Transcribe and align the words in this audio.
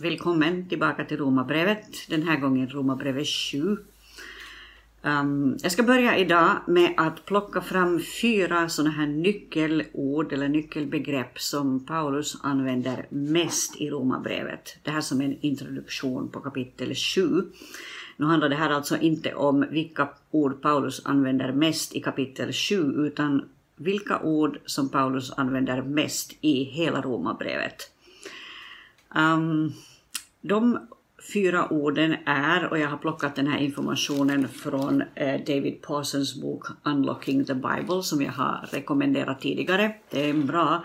Välkommen 0.00 0.68
tillbaka 0.68 1.04
till 1.04 1.16
Romarbrevet, 1.16 2.08
den 2.08 2.22
här 2.22 2.36
gången 2.36 2.68
Romarbrevet 2.68 3.26
7. 3.26 3.76
Um, 5.02 5.58
jag 5.62 5.72
ska 5.72 5.82
börja 5.82 6.16
idag 6.16 6.56
med 6.66 6.94
att 6.96 7.24
plocka 7.24 7.60
fram 7.60 8.00
fyra 8.22 8.68
sådana 8.68 8.90
här 8.90 9.06
nyckelord 9.06 10.32
eller 10.32 10.48
nyckelbegrepp 10.48 11.40
som 11.40 11.86
Paulus 11.86 12.36
använder 12.42 13.06
mest 13.08 13.76
i 13.76 13.90
Romarbrevet. 13.90 14.76
Det 14.82 14.90
här 14.90 15.00
som 15.00 15.20
en 15.20 15.40
introduktion 15.40 16.28
på 16.28 16.40
kapitel 16.40 16.94
7. 16.94 17.42
Nu 18.16 18.26
handlar 18.26 18.48
det 18.48 18.56
här 18.56 18.70
alltså 18.70 18.96
inte 18.96 19.34
om 19.34 19.66
vilka 19.70 20.08
ord 20.30 20.62
Paulus 20.62 21.02
använder 21.04 21.52
mest 21.52 21.94
i 21.94 22.00
kapitel 22.00 22.52
7 22.52 23.06
utan 23.06 23.48
vilka 23.76 24.20
ord 24.20 24.58
som 24.64 24.88
Paulus 24.88 25.32
använder 25.36 25.82
mest 25.82 26.36
i 26.40 26.64
hela 26.64 27.00
Romarbrevet. 27.02 27.90
Um, 29.14 29.72
de 30.40 30.78
fyra 31.32 31.72
orden 31.72 32.16
är, 32.26 32.66
och 32.70 32.78
jag 32.78 32.88
har 32.88 32.96
plockat 32.96 33.36
den 33.36 33.46
här 33.46 33.58
informationen 33.58 34.48
från 34.48 35.02
eh, 35.14 35.40
David 35.46 35.82
Parsons 35.82 36.42
bok 36.42 36.66
Unlocking 36.84 37.44
the 37.44 37.54
Bible 37.54 38.02
som 38.02 38.22
jag 38.22 38.32
har 38.32 38.68
rekommenderat 38.72 39.40
tidigare. 39.40 39.94
Det 40.10 40.24
är 40.24 40.30
en 40.30 40.46
bra 40.46 40.84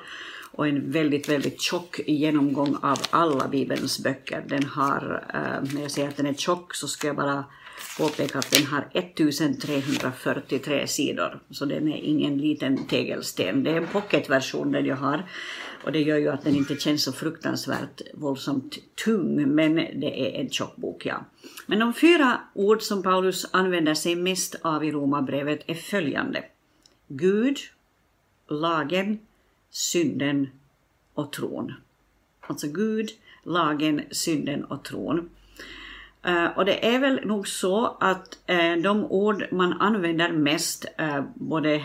och 0.55 0.67
en 0.67 0.91
väldigt, 0.91 1.29
väldigt 1.29 1.61
tjock 1.61 1.99
genomgång 2.07 2.77
av 2.81 2.99
alla 3.09 3.47
Bibelns 3.47 3.99
böcker. 3.99 4.43
Den 4.47 4.63
har, 4.63 5.25
eh, 5.33 5.73
när 5.73 5.81
jag 5.81 5.91
säger 5.91 6.09
att 6.09 6.17
den 6.17 6.25
är 6.25 6.33
tjock 6.33 6.75
så 6.75 6.87
ska 6.87 7.07
jag 7.07 7.15
bara 7.15 7.45
påpeka 7.97 8.39
att 8.39 8.51
den 8.51 8.65
har 8.65 8.87
1343 8.93 10.87
sidor, 10.87 11.39
så 11.49 11.65
den 11.65 11.87
är 11.87 11.97
ingen 11.97 12.37
liten 12.37 12.87
tegelsten. 12.87 13.63
Det 13.63 13.71
är 13.71 13.77
en 13.77 13.87
pocketversion 13.87 14.71
den 14.71 14.85
jag 14.85 14.95
har 14.95 15.23
och 15.83 15.91
det 15.91 16.01
gör 16.01 16.17
ju 16.17 16.29
att 16.29 16.43
den 16.43 16.55
inte 16.55 16.75
känns 16.75 17.03
så 17.03 17.11
fruktansvärt 17.11 18.01
våldsamt 18.13 18.77
tung, 19.05 19.55
men 19.55 19.75
det 19.75 20.21
är 20.21 20.41
en 20.41 20.49
tjock 20.49 20.75
bok, 20.75 21.05
ja. 21.05 21.25
Men 21.65 21.79
de 21.79 21.93
fyra 21.93 22.41
ord 22.53 22.81
som 22.81 23.03
Paulus 23.03 23.45
använder 23.51 23.93
sig 23.93 24.15
mest 24.15 24.55
av 24.61 24.83
i 24.83 24.91
Romarbrevet 24.91 25.59
är 25.67 25.75
följande. 25.75 26.43
Gud, 27.07 27.57
lagen, 28.49 29.19
synden 29.73 30.49
och 31.13 31.33
tron. 31.33 31.73
Alltså 32.41 32.67
Gud, 32.67 33.09
lagen, 33.43 34.01
synden 34.11 34.65
och 34.65 34.83
tron. 34.83 35.29
Eh, 36.23 36.45
och 36.45 36.65
det 36.65 36.85
är 36.95 36.99
väl 36.99 37.25
nog 37.25 37.47
så 37.47 37.97
att 37.99 38.39
eh, 38.45 38.75
de 38.83 39.05
ord 39.05 39.47
man 39.51 39.73
använder 39.73 40.31
mest, 40.31 40.85
eh, 40.97 41.23
både 41.35 41.81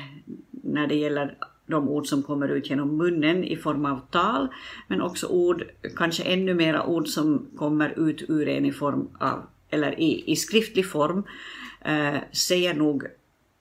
när 0.51 0.87
det 0.87 0.95
gäller 0.95 1.37
de 1.67 1.89
ord 1.89 2.07
som 2.07 2.23
kommer 2.23 2.49
ut 2.49 2.71
genom 2.71 2.97
munnen 2.97 3.45
i 3.45 3.57
form 3.57 3.85
av 3.85 4.01
tal, 4.11 4.49
men 4.89 5.03
också 5.03 5.27
ord, 5.27 5.65
kanske 5.97 6.23
ännu 6.23 6.55
mera 6.55 6.87
ord 6.87 7.09
som 7.09 7.47
kommer 7.57 8.09
ut 8.09 8.31
ur 8.31 8.49
en 8.49 8.67
i 8.67 8.73
form 8.73 9.09
av, 9.21 9.47
eller 9.71 10.01
i, 10.01 10.33
i 10.33 10.37
skriftlig 10.37 10.91
form, 10.91 11.25
eh, 11.81 12.17
säger 12.33 12.75
nog 12.75 13.07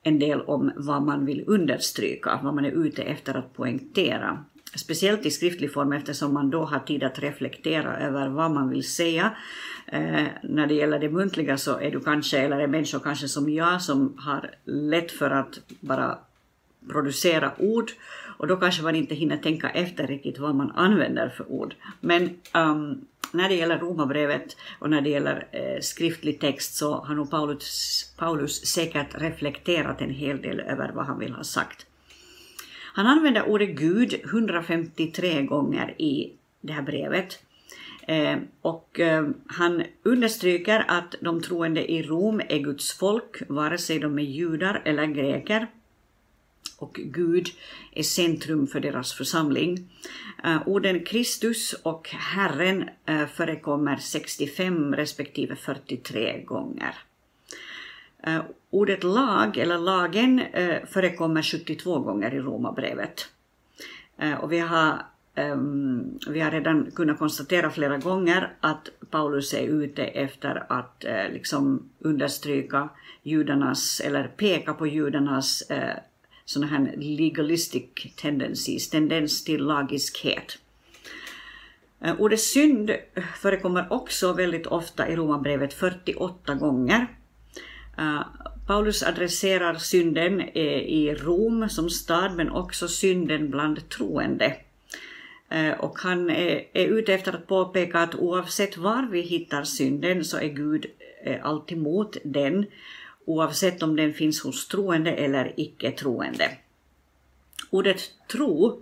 en 0.08 0.20
del 0.20 0.42
om 0.42 0.72
vad 0.76 1.02
man 1.02 1.26
vill 1.26 1.44
understryka, 1.48 2.40
vad 2.44 2.54
man 2.54 2.66
är 2.66 2.86
ute 2.86 3.04
efter 3.04 3.38
att 3.38 3.54
poängtera. 3.54 4.46
Speciellt 4.76 5.26
i 5.26 5.32
skriftlig 5.32 5.74
form 5.74 5.94
eftersom 5.94 6.34
man 6.34 6.50
då 6.50 6.66
har 6.66 6.80
tid 6.80 7.04
att 7.04 7.20
reflektera 7.20 8.00
över 8.00 8.28
vad 8.28 8.52
man 8.52 8.70
vill 8.70 8.84
säga. 8.84 9.36
Eh, 9.86 10.26
när 10.44 10.68
det 10.68 10.74
gäller 10.74 11.00
det 11.00 11.10
muntliga 11.10 11.58
så 11.58 11.80
är 11.80 11.92
du 11.92 12.00
kanske, 12.00 12.38
eller 12.38 12.60
är 12.60 12.68
människor 12.68 13.00
kanske 13.00 13.28
som 13.28 13.50
jag, 13.50 13.82
som 13.82 14.18
har 14.18 14.52
lätt 14.66 15.12
för 15.12 15.32
att 15.32 15.60
bara 15.80 16.18
producera 16.90 17.52
ord 17.58 17.92
och 18.38 18.48
då 18.48 18.56
kanske 18.56 18.84
man 18.84 18.96
inte 18.96 19.16
hinner 19.16 19.38
tänka 19.38 19.70
efter 19.70 20.08
riktigt 20.08 20.40
vad 20.40 20.56
man 20.56 20.72
använder 20.72 21.30
för 21.30 21.52
ord. 21.52 21.76
Men 22.00 22.30
um, 22.54 23.06
när 23.38 23.50
det 23.50 23.56
gäller 23.56 23.78
romabrevet 23.78 24.58
och 24.80 24.90
när 24.90 25.02
det 25.02 25.10
gäller 25.10 25.48
eh, 25.52 25.82
skriftlig 25.82 26.40
text 26.40 26.76
så 26.76 26.96
har 26.96 27.16
nog 27.16 27.32
Paulus, 27.32 28.14
Paulus 28.18 28.66
säkert 28.66 29.22
reflekterat 29.22 30.02
en 30.02 30.10
hel 30.10 30.42
del 30.42 30.60
över 30.60 30.92
vad 30.96 31.06
han 31.06 31.20
vill 31.20 31.34
ha 31.34 31.44
sagt. 31.44 31.86
Han 32.94 33.06
använder 33.06 33.50
ordet 33.50 33.70
Gud 33.70 34.14
153 34.24 35.42
gånger 35.42 36.02
i 36.02 36.34
det 36.62 36.74
här 36.74 36.82
brevet. 36.82 37.40
Eh, 38.08 38.38
och 38.62 39.00
eh, 39.00 39.28
han 39.48 39.84
understryker 40.04 40.86
att 40.88 41.16
de 41.22 41.42
troende 41.42 41.92
i 41.92 42.04
Rom 42.04 42.42
är 42.50 42.60
Guds 42.60 42.98
folk, 42.98 43.42
vare 43.48 43.78
sig 43.78 44.00
de 44.00 44.20
är 44.20 44.24
judar 44.24 44.82
eller 44.86 45.06
greker 45.06 45.68
och 46.78 46.94
Gud 47.04 47.48
är 47.92 48.04
centrum 48.04 48.68
för 48.68 48.80
deras 48.80 49.14
församling. 49.14 49.90
Eh, 50.44 50.68
orden 50.68 51.04
Kristus 51.04 51.74
och 51.74 52.10
Herren 52.10 52.90
eh, 53.06 53.26
förekommer 53.26 53.98
65 53.98 54.96
respektive 54.96 55.56
43 55.56 56.44
gånger. 56.44 56.96
Eh, 58.24 58.42
ordet 58.70 59.04
lag, 59.04 59.58
eller 59.58 59.78
lagen, 59.78 60.42
förekommer 60.88 61.42
72 61.42 62.00
gånger 62.00 62.34
i 62.34 62.40
Romarbrevet. 62.40 63.30
och 64.42 64.52
vi 64.52 64.60
har, 64.60 65.06
um, 65.36 66.20
vi 66.28 66.40
har 66.40 66.52
redan 66.52 66.92
kunnat 66.92 67.20
konstatera 67.20 67.70
flera 67.70 67.98
gånger 67.98 68.54
att 68.60 68.90
Paulus 69.10 69.54
är 69.54 69.68
ute 69.68 70.04
efter 70.04 70.66
att 70.70 71.06
liksom 71.32 71.90
understryka 72.00 72.90
judarnas, 73.24 74.00
eller 74.00 74.28
peka 74.28 74.74
på 74.74 74.88
judarnas 74.88 75.64
sådana 76.48 76.72
här 76.72 76.94
legalistic 76.98 77.84
tendencies, 78.16 78.90
tendens 78.90 79.44
till 79.44 79.64
lagiskhet. 79.64 80.58
Eh, 82.02 82.22
Ordet 82.22 82.40
synd 82.40 82.92
förekommer 83.38 83.94
också 83.94 84.34
väldigt 84.34 84.68
ofta 84.68 85.08
i 85.08 85.16
Romarbrevet 85.16 85.74
48 85.74 86.56
gånger. 86.56 87.08
Eh, 87.98 88.22
Paulus 88.68 89.04
adresserar 89.04 89.76
synden 89.76 90.40
eh, 90.40 90.80
i 90.80 91.16
Rom 91.20 91.70
som 91.70 91.90
stad 91.90 92.36
men 92.36 92.50
också 92.50 92.88
synden 92.88 93.50
bland 93.50 93.90
troende. 93.90 94.56
Och 95.80 96.00
han 96.00 96.30
är 96.30 96.66
ute 96.74 97.14
efter 97.14 97.34
att 97.34 97.48
påpeka 97.48 98.00
att 98.00 98.16
oavsett 98.16 98.78
var 98.78 99.08
vi 99.12 99.22
hittar 99.22 99.64
synden 99.64 100.26
så 100.26 100.38
är 100.38 100.48
Gud 100.48 100.86
alltid 101.42 101.78
mot 101.78 102.18
den 102.24 102.66
oavsett 103.28 103.84
om 103.84 103.96
den 103.96 104.14
finns 104.14 104.44
hos 104.44 104.68
troende 104.68 105.12
eller 105.12 105.54
icke-troende. 105.58 106.52
Ordet 107.70 108.02
tro 108.32 108.80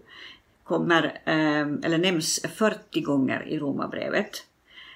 kommer, 0.63 1.21
ehm, 1.25 1.81
eller 1.83 1.97
nämns 1.97 2.45
40 2.55 3.01
gånger 3.01 3.47
i 3.47 3.59
Romarbrevet. 3.59 4.45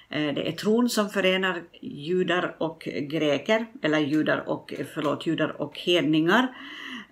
Eh, 0.08 0.34
det 0.34 0.48
är 0.48 0.52
tron 0.52 0.88
som 0.88 1.10
förenar 1.10 1.62
judar 1.80 2.56
och 2.58 2.88
greker, 3.02 3.66
eller 3.82 3.98
judar 3.98 4.48
och, 4.48 4.74
förlåt, 4.94 5.26
judar 5.26 5.60
och 5.60 5.78
hedningar. 5.78 6.48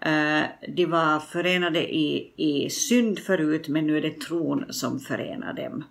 Eh, 0.00 0.42
de 0.68 0.86
var 0.86 1.20
förenade 1.20 1.94
i, 1.94 2.32
i 2.36 2.70
synd 2.70 3.18
förut, 3.18 3.68
men 3.68 3.86
nu 3.86 3.96
är 3.96 4.02
det 4.02 4.20
tron 4.20 4.64
som 4.70 5.00
förenar 5.00 5.52
dem. 5.52 5.84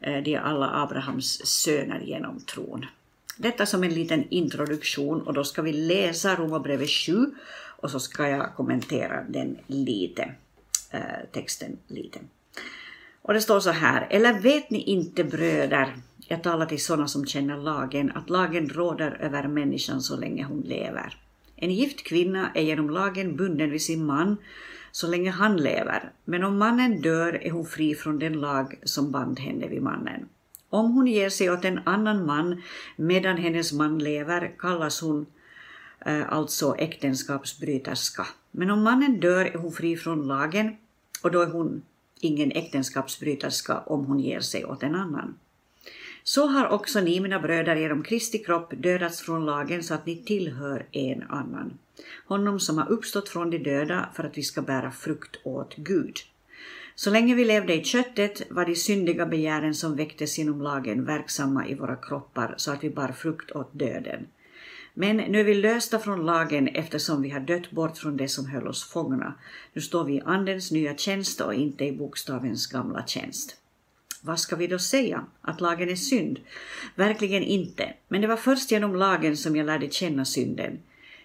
Eh, 0.00 0.22
de 0.22 0.34
är 0.34 0.40
alla 0.40 0.70
Abrahams 0.82 1.46
söner 1.46 2.00
genom 2.00 2.40
tron. 2.40 2.86
Detta 3.42 3.66
som 3.66 3.84
en 3.84 3.94
liten 3.94 4.28
introduktion 4.28 5.22
och 5.22 5.32
då 5.32 5.44
ska 5.44 5.62
vi 5.62 5.72
läsa 5.72 6.36
Romarbrevet 6.36 6.90
7 6.90 7.26
och 7.52 7.90
så 7.90 8.00
ska 8.00 8.28
jag 8.28 8.54
kommentera 8.54 9.24
den 9.28 9.58
lite, 9.66 10.34
eh, 10.90 11.00
texten 11.32 11.78
lite. 11.86 12.18
Och 13.22 13.34
det 13.34 13.40
står 13.40 13.60
så 13.60 13.70
här, 13.70 14.06
eller 14.10 14.40
vet 14.40 14.70
ni 14.70 14.82
inte 14.82 15.24
bröder, 15.24 15.96
jag 16.18 16.42
talar 16.42 16.66
till 16.66 16.84
sådana 16.84 17.08
som 17.08 17.26
känner 17.26 17.56
lagen, 17.56 18.12
att 18.14 18.30
lagen 18.30 18.68
råder 18.68 19.10
över 19.20 19.48
människan 19.48 20.00
så 20.00 20.16
länge 20.16 20.44
hon 20.44 20.60
lever. 20.60 21.16
En 21.56 21.70
gift 21.70 22.04
kvinna 22.04 22.50
är 22.54 22.62
genom 22.62 22.90
lagen 22.90 23.36
bunden 23.36 23.70
vid 23.70 23.82
sin 23.82 24.04
man 24.04 24.36
så 24.92 25.06
länge 25.06 25.30
han 25.30 25.56
lever, 25.56 26.12
men 26.24 26.44
om 26.44 26.58
mannen 26.58 27.00
dör 27.00 27.44
är 27.44 27.50
hon 27.50 27.66
fri 27.66 27.94
från 27.94 28.18
den 28.18 28.32
lag 28.32 28.78
som 28.84 29.10
band 29.10 29.40
henne 29.40 29.68
vid 29.68 29.82
mannen. 29.82 30.28
Om 30.70 30.92
hon 30.92 31.06
ger 31.06 31.30
sig 31.30 31.50
åt 31.50 31.64
en 31.64 31.80
annan 31.84 32.26
man 32.26 32.62
medan 32.96 33.36
hennes 33.36 33.72
man 33.72 33.98
lever 33.98 34.52
kallas 34.58 35.00
hon 35.00 35.26
eh, 36.06 36.32
alltså 36.32 36.74
äktenskapsbryterska. 36.78 38.26
Men 38.50 38.70
om 38.70 38.82
mannen 38.82 39.20
dör 39.20 39.44
är 39.44 39.58
hon 39.58 39.72
fri 39.72 39.96
från 39.96 40.28
lagen 40.28 40.76
och 41.22 41.30
då 41.30 41.40
är 41.40 41.46
hon 41.46 41.82
ingen 42.20 42.52
äktenskapsbryterska 42.52 43.78
om 43.78 44.04
hon 44.04 44.20
ger 44.20 44.40
sig 44.40 44.64
åt 44.64 44.82
en 44.82 44.94
annan. 44.94 45.34
Så 46.22 46.46
har 46.46 46.68
också 46.68 47.00
ni, 47.00 47.20
mina 47.20 47.40
bröder, 47.40 47.76
genom 47.76 48.02
Kristi 48.02 48.38
kropp 48.38 48.72
dödats 48.76 49.20
från 49.20 49.46
lagen 49.46 49.82
så 49.82 49.94
att 49.94 50.06
ni 50.06 50.16
tillhör 50.16 50.86
en 50.92 51.22
annan, 51.22 51.78
honom 52.26 52.60
som 52.60 52.78
har 52.78 52.92
uppstått 52.92 53.28
från 53.28 53.50
de 53.50 53.58
döda 53.58 54.08
för 54.14 54.24
att 54.24 54.38
vi 54.38 54.42
ska 54.42 54.62
bära 54.62 54.90
frukt 54.90 55.36
åt 55.44 55.76
Gud. 55.76 56.16
Så 56.94 57.10
länge 57.10 57.34
vi 57.34 57.44
levde 57.44 57.74
i 57.74 57.84
köttet 57.84 58.42
var 58.50 58.64
de 58.64 58.76
syndiga 58.76 59.26
begären 59.26 59.74
som 59.74 59.96
väcktes 59.96 60.38
inom 60.38 60.62
lagen 60.62 61.04
verksamma 61.04 61.68
i 61.68 61.74
våra 61.74 61.96
kroppar 61.96 62.54
så 62.56 62.72
att 62.72 62.84
vi 62.84 62.90
bar 62.90 63.08
frukt 63.08 63.50
åt 63.50 63.78
döden. 63.78 64.26
Men 64.94 65.16
nu 65.16 65.40
är 65.40 65.44
vi 65.44 65.54
lösta 65.54 65.98
från 65.98 66.26
lagen 66.26 66.68
eftersom 66.68 67.22
vi 67.22 67.30
har 67.30 67.40
dött 67.40 67.70
bort 67.70 67.98
från 67.98 68.16
det 68.16 68.28
som 68.28 68.46
höll 68.46 68.68
oss 68.68 68.90
fångna. 68.90 69.34
Nu 69.72 69.80
står 69.80 70.04
vi 70.04 70.14
i 70.14 70.22
Andens 70.24 70.70
nya 70.70 70.96
tjänst 70.96 71.40
och 71.40 71.54
inte 71.54 71.84
i 71.84 71.92
bokstavens 71.92 72.66
gamla 72.66 73.06
tjänst. 73.06 73.56
Vad 74.22 74.40
ska 74.40 74.56
vi 74.56 74.66
då 74.66 74.78
säga? 74.78 75.26
Att 75.40 75.60
lagen 75.60 75.88
är 75.88 75.96
synd? 75.96 76.40
Verkligen 76.94 77.42
inte. 77.42 77.94
Men 78.08 78.20
det 78.20 78.26
var 78.26 78.36
först 78.36 78.70
genom 78.70 78.96
lagen 78.96 79.36
som 79.36 79.56
jag 79.56 79.66
lärde 79.66 79.90
känna 79.90 80.24
synden. 80.24 80.78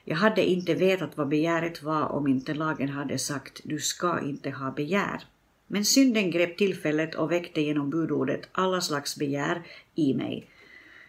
Jag 0.08 0.16
hade 0.16 0.46
inte 0.46 0.74
vetat 0.74 1.18
vad 1.18 1.28
begäret 1.28 1.84
var 1.84 2.12
om 2.12 2.28
inte 2.28 2.54
lagen 2.54 2.90
hade 2.90 3.20
sagt 3.20 3.62
du 3.64 3.80
ska 3.80 4.20
inte 4.20 4.50
ha 4.50 4.72
begär. 4.72 5.24
Men 5.68 5.86
synden 5.86 6.32
grep 6.32 6.58
tillfället 6.58 7.16
och 7.16 7.32
väckte 7.32 7.62
genom 7.62 7.90
budordet 7.90 8.50
alla 8.52 8.82
slags 8.82 9.18
begär 9.18 9.62
i 9.96 10.14
mig. 10.14 10.48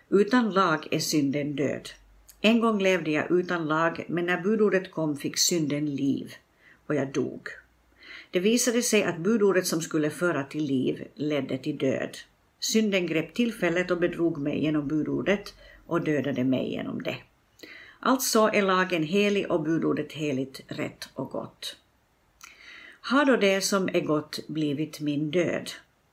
Utan 0.08 0.50
lag 0.50 0.88
är 0.90 0.98
synden 0.98 1.56
död. 1.56 1.88
En 2.40 2.60
gång 2.60 2.82
levde 2.82 3.10
jag 3.10 3.30
utan 3.30 3.68
lag, 3.68 4.04
men 4.08 4.26
när 4.26 4.40
budordet 4.40 4.90
kom 4.90 5.16
fick 5.16 5.38
synden 5.38 5.94
liv, 5.94 6.34
och 6.86 6.94
jag 6.94 7.12
dog. 7.12 7.48
Det 8.30 8.40
visade 8.40 8.82
sig 8.82 9.04
att 9.04 9.18
budordet 9.18 9.66
som 9.66 9.80
skulle 9.80 10.10
föra 10.10 10.44
till 10.44 10.64
liv 10.64 11.04
ledde 11.14 11.58
till 11.58 11.78
död. 11.78 12.16
Synden 12.60 13.06
grep 13.06 13.34
tillfället 13.34 13.90
och 13.90 13.98
bedrog 13.98 14.38
mig 14.38 14.62
genom 14.62 14.88
budordet 14.88 15.54
och 15.86 16.04
dödade 16.04 16.44
mig 16.44 16.70
genom 16.70 17.02
det. 17.02 17.16
Alltså 18.06 18.50
är 18.52 18.62
lagen 18.62 19.02
helig 19.02 19.50
och 19.50 19.62
budordet 19.62 20.12
heligt, 20.12 20.60
rätt 20.68 21.08
och 21.14 21.30
gott. 21.30 21.76
Har 23.00 23.24
då 23.24 23.36
det 23.36 23.60
som 23.60 23.88
är 23.88 24.00
gott 24.00 24.48
blivit 24.48 25.00
min 25.00 25.30
död? 25.30 25.70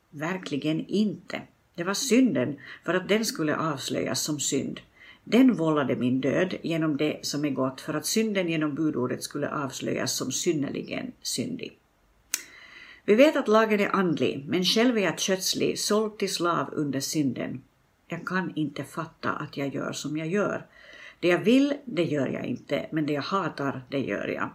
Verkligen 0.09 0.85
inte. 0.87 1.41
Det 1.75 1.83
var 1.83 1.93
synden 1.93 2.59
för 2.85 2.93
att 2.93 3.07
den 3.07 3.25
skulle 3.25 3.55
avslöjas 3.55 4.21
som 4.21 4.39
synd. 4.39 4.79
Den 5.23 5.53
vållade 5.53 5.95
min 5.95 6.21
död 6.21 6.55
genom 6.61 6.97
det 6.97 7.19
som 7.25 7.45
är 7.45 7.49
gott 7.49 7.81
för 7.81 7.93
att 7.93 8.05
synden 8.05 8.49
genom 8.49 8.75
budordet 8.75 9.23
skulle 9.23 9.49
avslöjas 9.49 10.17
som 10.17 10.31
synnerligen 10.31 11.11
syndig. 11.21 11.77
Vi 13.05 13.15
vet 13.15 13.35
att 13.35 13.47
lagen 13.47 13.79
är 13.79 13.95
andlig, 13.95 14.45
men 14.47 14.63
själv 14.63 14.97
är 14.97 15.01
jag 15.01 15.19
kötslig, 15.19 15.79
såld 15.79 16.17
till 16.17 16.33
slav 16.33 16.69
under 16.71 16.99
synden. 16.99 17.61
Jag 18.07 18.27
kan 18.27 18.55
inte 18.55 18.83
fatta 18.83 19.31
att 19.31 19.57
jag 19.57 19.75
gör 19.75 19.91
som 19.91 20.17
jag 20.17 20.27
gör. 20.27 20.65
Det 21.23 21.29
jag 21.29 21.39
vill, 21.39 21.73
det 21.85 22.03
gör 22.03 22.27
jag 22.27 22.45
inte, 22.45 22.85
men 22.91 23.05
det 23.05 23.13
jag 23.13 23.21
hatar, 23.21 23.81
det 23.89 23.99
gör 23.99 24.27
jag. 24.27 24.49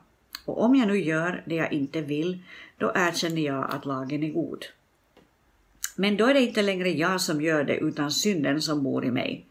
Och 0.44 0.62
om 0.62 0.75
jag 0.75 0.88
nu 0.88 0.99
gör 0.99 1.43
det 1.47 1.55
jag 1.55 1.73
inte 1.73 2.00
vill, 2.00 2.38
då 2.79 2.93
erkänner 2.94 3.43
jag 3.43 3.70
att 3.70 3.87
lagen 3.87 4.23
är 4.23 4.29
god. 4.29 4.65
Men 5.97 6.17
då 6.17 6.26
är 6.26 6.35
det 6.35 6.41
inte 6.41 6.62
längre 6.62 6.91
jag 6.91 7.20
som 7.20 7.43
gör 7.43 7.65
det, 7.65 7.76
utan 7.76 8.11
synden 8.11 8.62
som 8.62 8.82
bor 8.82 9.05
i 9.05 9.11
mig. 9.11 9.47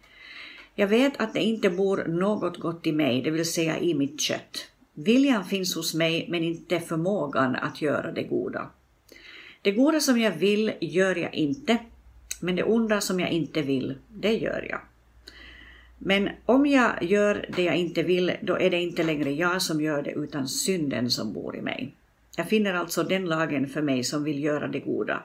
Jag 0.76 0.88
vet 0.88 1.22
att 1.22 1.34
det 1.34 1.40
inte 1.40 1.70
bor 1.70 2.06
något 2.08 2.58
gott 2.58 2.88
i 2.88 2.92
mig, 2.92 3.22
det 3.22 3.32
vill 3.32 3.52
säga 3.52 3.80
i 3.80 3.94
mitt 3.94 4.22
kött. 4.22 4.68
Viljan 4.94 5.46
finns 5.46 5.76
hos 5.76 5.94
mig, 5.94 6.28
men 6.30 6.44
inte 6.44 6.80
förmågan 6.80 7.56
att 7.56 7.82
göra 7.82 8.12
det 8.12 8.24
goda. 8.24 8.70
Det 9.62 9.72
goda 9.72 10.00
som 10.00 10.20
jag 10.20 10.32
vill 10.32 10.74
gör 10.80 11.16
jag 11.16 11.34
inte, 11.34 11.78
men 12.42 12.56
det 12.56 12.64
onda 12.64 13.02
som 13.02 13.20
jag 13.20 13.30
inte 13.30 13.62
vill, 13.62 13.96
det 14.08 14.34
gör 14.34 14.68
jag. 14.70 14.82
Men 15.98 16.30
om 16.46 16.66
jag 16.66 17.04
gör 17.04 17.46
det 17.56 17.64
jag 17.64 17.76
inte 17.76 18.04
vill, 18.04 18.32
då 18.42 18.60
är 18.60 18.70
det 18.70 18.82
inte 18.82 19.04
längre 19.04 19.32
jag 19.32 19.62
som 19.62 19.82
gör 19.82 20.02
det, 20.02 20.12
utan 20.12 20.48
synden 20.48 21.10
som 21.12 21.34
bor 21.34 21.56
i 21.56 21.62
mig. 21.62 21.94
Jag 22.38 22.50
finner 22.50 22.74
alltså 22.74 23.04
den 23.04 23.26
lagen 23.26 23.68
för 23.68 23.82
mig 23.82 24.04
som 24.04 24.24
vill 24.24 24.44
göra 24.44 24.68
det 24.68 24.80
goda, 24.80 25.24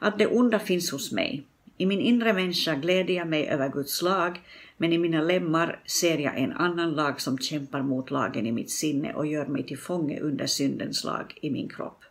att 0.00 0.18
det 0.18 0.26
onda 0.26 0.58
finns 0.58 0.90
hos 0.90 1.12
mig. 1.12 1.42
I 1.76 1.86
min 1.86 2.00
inre 2.00 2.32
människa 2.32 2.74
gläder 2.74 3.14
jag 3.14 3.28
mig 3.28 3.48
över 3.48 3.68
Guds 3.68 4.02
lag, 4.02 4.40
men 4.76 4.92
i 4.92 4.98
mina 4.98 5.22
lemmar 5.22 5.80
ser 5.86 6.18
jag 6.18 6.38
en 6.38 6.52
annan 6.52 6.90
lag 6.90 7.20
som 7.20 7.38
kämpar 7.38 7.82
mot 7.82 8.10
lagen 8.10 8.46
i 8.46 8.52
mitt 8.52 8.70
sinne 8.70 9.14
och 9.14 9.26
gör 9.26 9.46
mig 9.46 9.62
till 9.62 9.78
fånge 9.78 10.20
under 10.20 10.46
syndens 10.46 11.04
lag 11.04 11.38
i 11.42 11.50
min 11.50 11.68
kropp. 11.68 12.04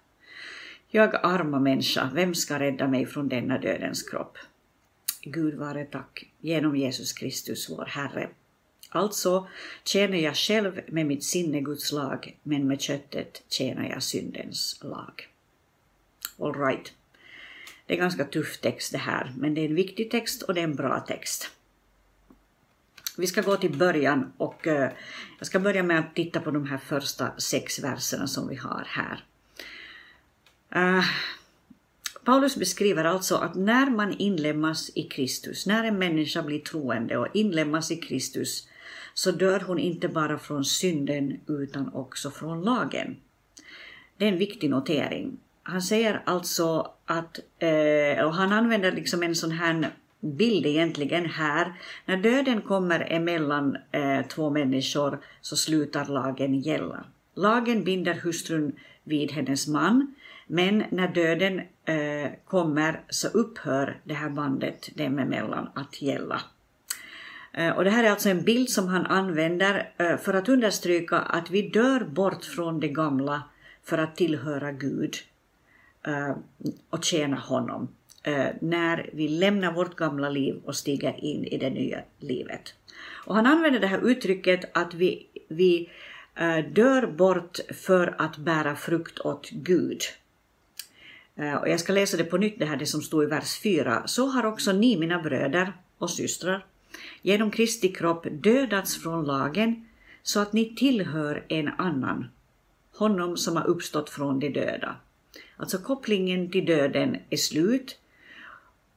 Jag 0.90 1.16
arma 1.16 1.60
människa, 1.60 2.10
vem 2.14 2.36
ska 2.36 2.60
rädda 2.60 2.88
mig 2.88 3.06
från 3.06 3.30
denna 3.30 3.58
dödens 3.58 4.04
kropp? 4.04 4.38
Gud 5.22 5.54
vare 5.54 5.86
tack, 5.86 6.26
genom 6.40 6.76
Jesus 6.76 7.14
Kristus 7.14 7.70
vår 7.70 7.86
Herre. 7.86 8.30
Alltså 8.90 9.48
tjänar 9.84 10.18
jag 10.18 10.36
själv 10.36 10.82
med 10.88 11.06
mitt 11.06 11.24
sinne 11.24 11.62
Guds 11.62 11.92
lag, 11.92 12.38
men 12.44 12.68
med 12.68 12.82
köttet 12.82 13.44
tjänar 13.50 13.90
jag 13.90 14.04
syndens 14.04 14.80
lag. 14.84 15.28
All 16.40 16.56
right. 16.56 16.94
Det 17.86 17.94
är 17.94 17.98
en 17.98 18.02
ganska 18.02 18.26
tuff 18.26 18.58
text 18.58 18.92
det 18.92 18.98
här, 18.98 19.34
men 19.38 19.54
det 19.54 19.62
är 19.62 19.66
en 19.66 19.76
viktig 19.76 20.12
text 20.12 20.42
och 20.42 20.54
det 20.54 20.60
är 20.60 20.64
en 20.64 20.76
bra 20.76 21.00
text. 21.00 21.52
Vi 23.18 23.28
ska 23.28 23.42
gå 23.42 23.58
till 23.58 23.78
början 23.78 24.34
och 24.38 24.68
eh, 24.68 24.92
jag 25.38 25.48
ska 25.48 25.60
börja 25.60 25.84
med 25.84 26.00
att 26.00 26.16
titta 26.16 26.40
på 26.40 26.52
de 26.52 26.68
här 26.68 26.78
första 26.78 27.32
sex 27.38 27.80
verserna 27.80 28.28
som 28.28 28.48
vi 28.48 28.56
har 28.56 28.84
här. 28.88 29.24
Eh, 30.70 31.06
Paulus 32.26 32.56
beskriver 32.56 33.04
alltså 33.04 33.36
att 33.36 33.56
när 33.56 33.90
man 33.90 34.14
inlemmas 34.14 34.92
i 34.96 35.04
Kristus, 35.04 35.66
när 35.66 35.84
en 35.84 36.00
människa 36.00 36.44
blir 36.44 36.60
troende 36.60 37.18
och 37.18 37.28
inlemmas 37.34 37.92
i 37.92 37.96
Kristus, 37.96 38.68
så 39.14 39.32
dör 39.32 39.60
hon 39.60 39.80
inte 39.80 40.08
bara 40.08 40.38
från 40.38 40.66
synden 40.66 41.40
utan 41.48 41.94
också 41.94 42.32
från 42.32 42.62
lagen. 42.62 43.16
Det 44.18 44.26
är 44.26 44.30
en 44.30 44.38
viktig 44.38 44.70
notering. 44.70 45.38
Han 45.64 45.82
säger 45.82 46.22
alltså 46.26 46.92
att, 47.06 47.40
eh, 47.60 48.26
och 48.26 48.34
han 48.34 48.52
använder 48.52 48.92
liksom 48.92 49.24
en 49.24 49.36
sån 49.36 49.52
här 49.52 49.90
bild 50.20 50.66
egentligen 50.66 51.26
här. 51.26 51.74
När 52.06 52.18
döden 52.18 52.62
kommer 52.62 53.12
emellan 53.12 53.78
eh, 53.92 54.28
två 54.28 54.50
människor 54.50 55.20
så 55.42 55.56
slutar 55.56 56.06
lagen 56.06 56.60
gälla. 56.60 57.06
Lagen 57.36 57.84
binder 57.84 58.14
hustrun 58.14 58.76
vid 59.04 59.32
hennes 59.32 59.68
man, 59.68 60.16
men 60.48 60.84
när 60.90 61.08
döden 61.08 61.62
eh, 61.86 62.32
kommer 62.46 63.02
så 63.10 63.28
upphör 63.28 64.00
det 64.04 64.14
här 64.14 64.30
bandet 64.30 64.90
dem 64.96 65.20
emellan 65.20 65.70
att 65.76 66.02
gälla. 66.02 66.42
Eh, 67.54 67.70
och 67.70 67.84
det 67.84 67.90
här 67.90 68.04
är 68.04 68.10
alltså 68.10 68.30
en 68.30 68.44
bild 68.44 68.70
som 68.70 68.88
han 68.88 69.06
använder 69.06 69.94
eh, 69.98 70.18
för 70.18 70.34
att 70.34 70.50
understryka 70.50 71.18
att 71.18 71.50
vi 71.50 71.70
dör 71.70 72.04
bort 72.04 72.46
från 72.46 72.80
det 72.80 72.88
gamla 72.88 73.44
för 73.84 73.98
att 73.98 74.16
tillhöra 74.16 74.72
Gud 74.72 75.16
eh, 76.08 76.36
och 76.90 77.04
tjäna 77.04 77.38
honom 77.38 77.88
eh, 78.24 78.48
när 78.62 79.10
vi 79.14 79.28
lämnar 79.28 79.74
vårt 79.74 79.96
gamla 79.96 80.30
liv 80.30 80.62
och 80.66 80.76
stiger 80.76 81.26
in 81.26 81.44
i 81.46 81.58
det 81.58 81.70
nya 81.70 82.02
livet. 82.20 82.74
Och 83.26 83.36
han 83.36 83.46
använder 83.46 83.80
det 83.80 83.88
här 83.88 84.10
uttrycket 84.10 84.78
att 84.78 84.94
vi, 84.94 85.28
vi 85.48 85.90
eh, 86.36 86.58
dör 86.58 87.08
bort 87.08 87.60
för 87.74 88.16
att 88.18 88.38
bära 88.38 88.76
frukt 88.76 89.20
åt 89.20 89.50
Gud. 89.50 90.02
Eh, 91.42 91.56
och 91.56 91.70
jag 91.70 91.80
ska 91.80 91.94
läsa 91.94 92.18
det 92.18 92.24
på 92.24 92.38
nytt, 92.38 92.60
det 92.60 92.66
här 92.66 92.78
det 92.78 92.86
som 92.86 93.02
står 93.02 93.24
i 93.24 93.28
vers 93.28 93.60
4. 93.60 94.04
Så 94.06 94.28
har 94.28 94.46
också 94.46 94.72
ni, 94.72 94.98
mina 94.98 95.20
bröder 95.20 95.74
och 95.98 96.10
systrar, 96.10 96.66
genom 97.22 97.52
Kristi 97.52 97.88
kropp 97.90 98.28
dödats 98.32 98.98
från 98.98 99.26
lagen 99.26 99.88
så 100.24 100.40
att 100.40 100.54
ni 100.54 100.76
tillhör 100.76 101.46
en 101.48 101.68
annan, 101.68 102.28
honom 102.96 103.38
som 103.38 103.56
har 103.56 103.68
uppstått 103.68 104.10
från 104.10 104.40
de 104.40 104.50
döda. 104.50 104.96
Alltså 105.58 105.78
kopplingen 105.78 106.52
till 106.52 106.66
döden 106.66 107.18
är 107.30 107.38
slut 107.38 107.98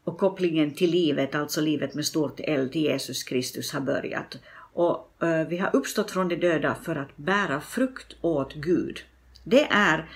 och 0.05 0.19
kopplingen 0.19 0.75
till 0.75 0.91
livet, 0.91 1.35
alltså 1.35 1.61
livet 1.61 1.95
med 1.95 2.07
stort 2.07 2.41
L 2.41 2.69
till 2.73 2.83
Jesus 2.83 3.23
Kristus 3.23 3.73
har 3.73 3.81
börjat. 3.81 4.39
Och 4.73 5.13
uh, 5.23 5.49
vi 5.49 5.59
har 5.59 5.77
uppstått 5.77 6.11
från 6.11 6.29
de 6.29 6.37
döda 6.37 6.77
för 6.83 6.97
att 6.97 7.17
bära 7.17 7.61
frukt 7.61 8.17
åt 8.21 8.55
Gud. 8.55 9.01
Det 9.45 9.67
är 9.71 10.09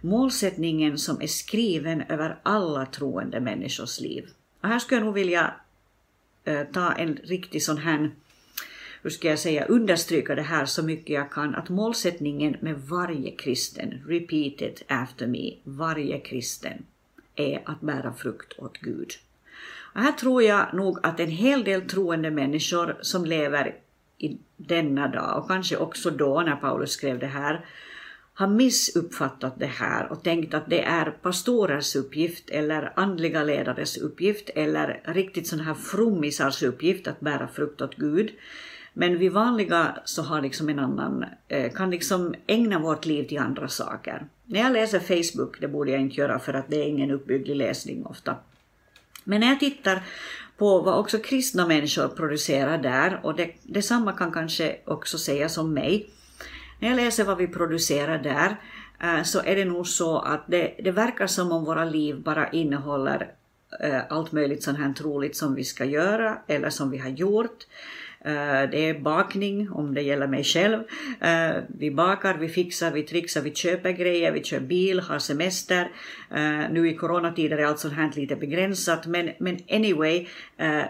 målsättningen 0.00 0.98
som 0.98 1.22
är 1.22 1.26
skriven 1.26 2.02
över 2.02 2.38
alla 2.42 2.86
troende 2.86 3.40
människors 3.40 4.00
liv. 4.00 4.28
Och 4.60 4.68
här 4.68 4.78
skulle 4.78 5.00
jag 5.00 5.04
nog 5.04 5.14
vilja 5.14 5.54
eh, 6.44 6.62
ta 6.72 6.92
en 6.92 7.16
riktig 7.16 7.62
sån 7.62 7.78
här 7.78 8.10
hur 9.06 9.10
ska 9.10 9.28
jag 9.28 9.38
säga, 9.38 9.64
understryka 9.64 10.34
det 10.34 10.42
här 10.42 10.66
så 10.66 10.82
mycket 10.82 11.10
jag 11.10 11.30
kan, 11.30 11.54
att 11.54 11.68
målsättningen 11.68 12.56
med 12.60 12.80
varje 12.80 13.30
kristen, 13.30 14.02
repeat 14.06 14.62
it 14.62 14.82
after 14.88 15.26
me, 15.26 15.52
varje 15.64 16.20
kristen, 16.20 16.84
är 17.34 17.62
att 17.64 17.80
bära 17.80 18.12
frukt 18.12 18.58
åt 18.58 18.78
Gud. 18.78 19.12
Och 19.94 20.00
här 20.00 20.12
tror 20.12 20.42
jag 20.42 20.74
nog 20.74 20.98
att 21.02 21.20
en 21.20 21.30
hel 21.30 21.64
del 21.64 21.88
troende 21.88 22.30
människor 22.30 22.98
som 23.02 23.24
lever 23.24 23.74
i 24.18 24.36
denna 24.56 25.08
dag, 25.08 25.38
och 25.38 25.48
kanske 25.48 25.76
också 25.76 26.10
då 26.10 26.40
när 26.40 26.56
Paulus 26.56 26.90
skrev 26.90 27.18
det 27.18 27.26
här, 27.26 27.64
har 28.38 28.46
missuppfattat 28.46 29.58
det 29.58 29.66
här 29.66 30.12
och 30.12 30.22
tänkt 30.22 30.54
att 30.54 30.70
det 30.70 30.82
är 30.82 31.10
pastorers 31.10 31.96
uppgift 31.96 32.50
eller 32.50 32.92
andliga 32.96 33.42
ledares 33.42 33.96
uppgift 33.96 34.50
eller 34.54 35.00
riktigt 35.04 35.46
sån 35.46 35.60
här 35.60 35.74
frommisars 35.74 36.62
uppgift 36.62 37.06
att 37.06 37.20
bära 37.20 37.48
frukt 37.48 37.80
åt 37.80 37.96
Gud. 37.96 38.30
Men 38.92 39.18
vi 39.18 39.28
vanliga 39.28 39.98
så 40.04 40.22
har 40.22 40.42
liksom 40.42 40.68
en 40.68 40.78
annan, 40.78 41.24
eh, 41.48 41.72
kan 41.72 41.90
liksom 41.90 42.34
ägna 42.46 42.78
vårt 42.78 43.06
liv 43.06 43.28
till 43.28 43.38
andra 43.38 43.68
saker. 43.68 44.26
När 44.44 44.60
jag 44.60 44.72
läser 44.72 45.00
Facebook, 45.00 45.60
det 45.60 45.68
borde 45.68 45.90
jag 45.90 46.00
inte 46.00 46.20
göra 46.20 46.38
för 46.38 46.54
att 46.54 46.68
det 46.68 46.76
är 46.76 46.86
ingen 46.88 47.10
uppbygglig 47.10 47.56
läsning 47.56 48.06
ofta. 48.06 48.36
Men 49.24 49.40
när 49.40 49.48
jag 49.48 49.60
tittar 49.60 50.02
på 50.56 50.80
vad 50.80 50.98
också 50.98 51.18
kristna 51.18 51.66
människor 51.66 52.08
producerar 52.08 52.78
där, 52.78 53.20
och 53.22 53.36
det, 53.36 53.50
detsamma 53.62 54.12
kan 54.12 54.32
kanske 54.32 54.76
också 54.84 55.18
sägas 55.18 55.58
om 55.58 55.74
mig, 55.74 56.10
när 56.78 56.88
jag 56.88 56.96
läser 56.96 57.24
vad 57.24 57.38
vi 57.38 57.46
producerar 57.46 58.18
där 58.18 58.56
eh, 59.02 59.22
så 59.22 59.42
är 59.42 59.56
det 59.56 59.64
nog 59.64 59.86
så 59.86 60.18
att 60.18 60.44
det, 60.46 60.74
det 60.84 60.90
verkar 60.90 61.26
som 61.26 61.52
om 61.52 61.64
våra 61.64 61.84
liv 61.84 62.22
bara 62.22 62.50
innehåller 62.50 63.30
eh, 63.80 64.00
allt 64.08 64.32
möjligt 64.32 64.62
sånt 64.62 64.78
här 64.78 64.92
troligt 64.92 65.36
som 65.36 65.54
vi 65.54 65.64
ska 65.64 65.84
göra 65.84 66.38
eller 66.46 66.70
som 66.70 66.90
vi 66.90 66.98
har 66.98 67.10
gjort. 67.10 67.66
Eh, 68.26 68.70
det 68.70 68.88
är 68.88 69.00
bakning 69.00 69.70
om 69.70 69.94
det 69.94 70.02
gäller 70.02 70.26
mig 70.26 70.44
själv. 70.44 70.82
Eh, 71.20 71.62
vi 71.68 71.90
bakar, 71.90 72.34
vi 72.38 72.48
fixar, 72.48 72.90
vi 72.90 73.02
trixar, 73.02 73.40
vi 73.40 73.54
köper 73.54 73.90
grejer, 73.90 74.32
vi 74.32 74.44
kör 74.44 74.60
bil, 74.60 75.00
har 75.00 75.18
semester. 75.18 75.92
Eh, 76.30 76.70
nu 76.70 76.90
i 76.90 76.96
coronatider 76.96 77.58
är 77.58 77.64
allt 77.64 77.78
sånt 77.78 77.94
här 77.94 78.12
lite 78.14 78.36
begränsat 78.36 79.06
men, 79.06 79.30
men 79.38 79.58
anyway, 79.70 80.26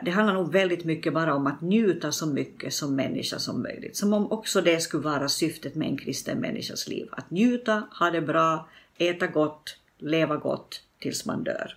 det 0.04 0.10
handlar 0.10 0.34
nog 0.34 0.52
väldigt 0.52 0.84
mycket 0.84 1.14
bara 1.14 1.34
om 1.34 1.46
att 1.46 1.60
njuta 1.60 2.12
så 2.12 2.26
mycket 2.26 2.72
som 2.72 2.96
människa 2.96 3.38
som 3.38 3.62
möjligt. 3.62 3.96
Som 3.96 4.12
om 4.12 4.32
också 4.32 4.60
det 4.60 4.80
skulle 4.80 5.02
vara 5.02 5.28
syftet 5.28 5.74
med 5.74 5.88
en 5.88 5.96
kristen 5.96 6.38
människas 6.38 6.88
liv. 6.88 7.08
Att 7.10 7.30
njuta, 7.30 7.82
ha 7.98 8.10
det 8.10 8.20
bra, 8.20 8.68
äta 8.98 9.26
gott, 9.26 9.78
leva 9.98 10.36
gott 10.36 10.82
tills 10.98 11.26
man 11.26 11.44
dör. 11.44 11.76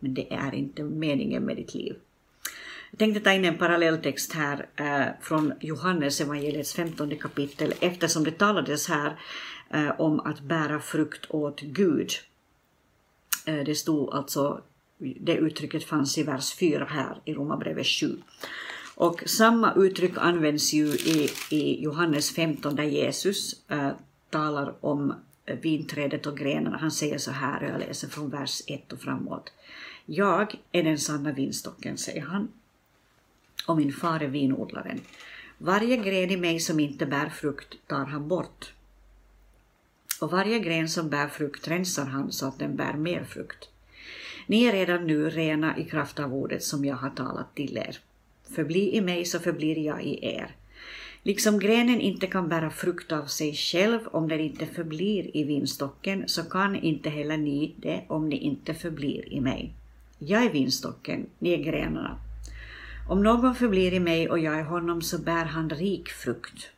Men 0.00 0.14
det 0.14 0.32
är 0.32 0.54
inte 0.54 0.82
meningen 0.82 1.42
med 1.42 1.56
ditt 1.56 1.74
liv. 1.74 1.94
Jag 2.92 2.98
tänkte 2.98 3.20
ta 3.20 3.32
in 3.32 3.44
en 3.44 3.58
parallelltext 3.58 4.32
här 4.32 4.66
eh, 4.76 5.06
från 5.20 5.52
Johannes 5.60 6.20
evangeliets 6.20 6.74
15 6.74 7.16
kapitel 7.16 7.74
eftersom 7.80 8.24
det 8.24 8.30
talades 8.30 8.88
här 8.88 9.18
eh, 9.70 10.00
om 10.00 10.20
att 10.20 10.40
bära 10.40 10.80
frukt 10.80 11.26
åt 11.28 11.60
Gud. 11.60 12.10
Eh, 13.46 13.64
det 13.64 13.74
stod 13.74 14.14
alltså, 14.14 14.60
det 14.98 15.36
uttrycket 15.36 15.84
fanns 15.84 16.18
i 16.18 16.22
vers 16.22 16.54
4 16.54 16.84
här 16.84 17.20
i 17.24 17.34
Romarbrevet 17.34 17.86
7. 17.86 18.18
Och 18.94 19.22
samma 19.26 19.74
uttryck 19.74 20.12
används 20.16 20.72
ju 20.72 20.86
i, 20.86 21.30
i 21.50 21.82
Johannes 21.82 22.34
15 22.34 22.76
där 22.76 22.84
Jesus 22.84 23.70
eh, 23.70 23.90
talar 24.30 24.74
om 24.80 25.14
vinträdet 25.62 26.26
och 26.26 26.38
grenarna. 26.38 26.78
Han 26.78 26.90
säger 26.90 27.18
så 27.18 27.30
här, 27.30 27.64
och 27.64 27.70
jag 27.70 27.80
läser 27.80 28.08
från 28.08 28.30
vers 28.30 28.62
1 28.66 28.92
och 28.92 29.00
framåt. 29.00 29.52
Jag 30.06 30.54
är 30.72 30.82
den 30.82 30.98
sanna 30.98 31.32
vinstocken, 31.32 31.98
säger 31.98 32.22
han 32.22 32.48
och 33.66 33.76
min 33.76 33.92
far 33.92 34.20
är 34.20 34.28
vinodlaren. 34.28 35.00
Varje 35.58 35.96
gren 35.96 36.30
i 36.30 36.36
mig 36.36 36.60
som 36.60 36.80
inte 36.80 37.06
bär 37.06 37.28
frukt 37.28 37.74
tar 37.86 38.04
han 38.04 38.28
bort. 38.28 38.72
Och 40.20 40.30
varje 40.30 40.58
gren 40.58 40.88
som 40.88 41.10
bär 41.10 41.28
frukt 41.28 41.68
rensar 41.68 42.06
han 42.06 42.32
så 42.32 42.46
att 42.46 42.58
den 42.58 42.76
bär 42.76 42.92
mer 42.92 43.24
frukt. 43.24 43.68
Ni 44.46 44.64
är 44.64 44.72
redan 44.72 45.06
nu 45.06 45.30
rena 45.30 45.78
i 45.78 45.84
kraft 45.84 46.20
av 46.20 46.34
ordet 46.34 46.62
som 46.62 46.84
jag 46.84 46.96
har 46.96 47.10
talat 47.10 47.54
till 47.54 47.76
er. 47.76 47.98
Förbli 48.54 48.96
i 48.96 49.00
mig 49.00 49.24
så 49.24 49.38
förblir 49.38 49.78
jag 49.78 50.04
i 50.04 50.26
er. 50.26 50.54
Liksom 51.22 51.58
grenen 51.58 52.00
inte 52.00 52.26
kan 52.26 52.48
bära 52.48 52.70
frukt 52.70 53.12
av 53.12 53.26
sig 53.26 53.54
själv 53.54 54.00
om 54.06 54.28
den 54.28 54.40
inte 54.40 54.66
förblir 54.66 55.36
i 55.36 55.44
vinstocken 55.44 56.24
så 56.26 56.42
kan 56.42 56.76
inte 56.76 57.10
heller 57.10 57.36
ni 57.36 57.74
det 57.76 58.04
om 58.08 58.28
ni 58.28 58.36
inte 58.36 58.74
förblir 58.74 59.32
i 59.32 59.40
mig. 59.40 59.72
Jag 60.18 60.44
är 60.44 60.50
vinstocken, 60.50 61.26
ni 61.38 61.52
är 61.52 61.64
grenarna. 61.64 62.18
Om 63.08 63.22
någon 63.22 63.54
förblir 63.54 63.92
i 63.94 64.00
mig 64.00 64.30
och 64.30 64.38
jag 64.38 64.60
i 64.60 64.62
honom 64.62 65.02
så 65.02 65.18
bär 65.18 65.44
han 65.44 65.70
rik 65.70 66.08
frukt. 66.08 66.70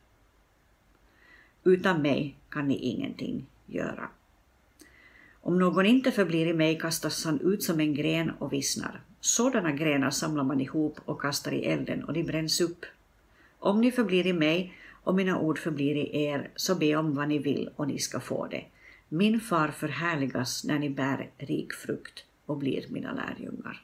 Utan 1.65 2.03
mig 2.03 2.37
kan 2.49 2.69
ni 2.69 2.77
ingenting 2.77 3.47
göra. 3.67 4.09
Om 5.41 5.59
någon 5.59 5.87
inte 5.87 6.13
förblir 6.13 6.47
i 6.47 6.53
mig 6.53 6.79
kastas 6.79 7.25
han 7.25 7.41
ut 7.41 7.63
som 7.63 7.81
en 7.81 7.95
gren 7.95 8.31
och 8.39 8.53
vissnar. 8.53 9.01
Sådana 9.21 9.73
grenar 9.73 10.11
samlar 10.11 10.45
man 10.45 10.61
ihop 10.61 11.01
och 11.05 11.21
kastar 11.21 11.53
i 11.53 11.65
elden 11.65 12.05
och 12.05 12.13
de 12.13 12.23
bränns 12.23 12.61
upp. 12.61 12.85
Om 13.59 13.81
ni 13.81 13.93
förblir 13.93 14.27
i 14.27 14.33
mig 14.33 14.73
och 15.03 15.15
mina 15.15 15.39
ord 15.39 15.59
förblir 15.59 15.97
i 15.97 16.23
er, 16.23 16.51
så 16.57 16.75
be 16.75 16.97
om 16.97 17.15
vad 17.15 17.29
ni 17.29 17.39
vill 17.39 17.71
och 17.77 17.89
ni 17.89 17.99
ska 17.99 18.21
få 18.21 18.47
det. 18.47 18.65
Min 19.09 19.41
far 19.41 19.69
förhärligas 19.69 20.65
när 20.65 20.79
ni 20.79 20.91
bär 20.91 21.31
rik 21.39 21.73
frukt 21.73 22.25
och 22.47 22.57
blir 22.57 22.85
mina 22.89 23.13
lärjungar. 23.13 23.83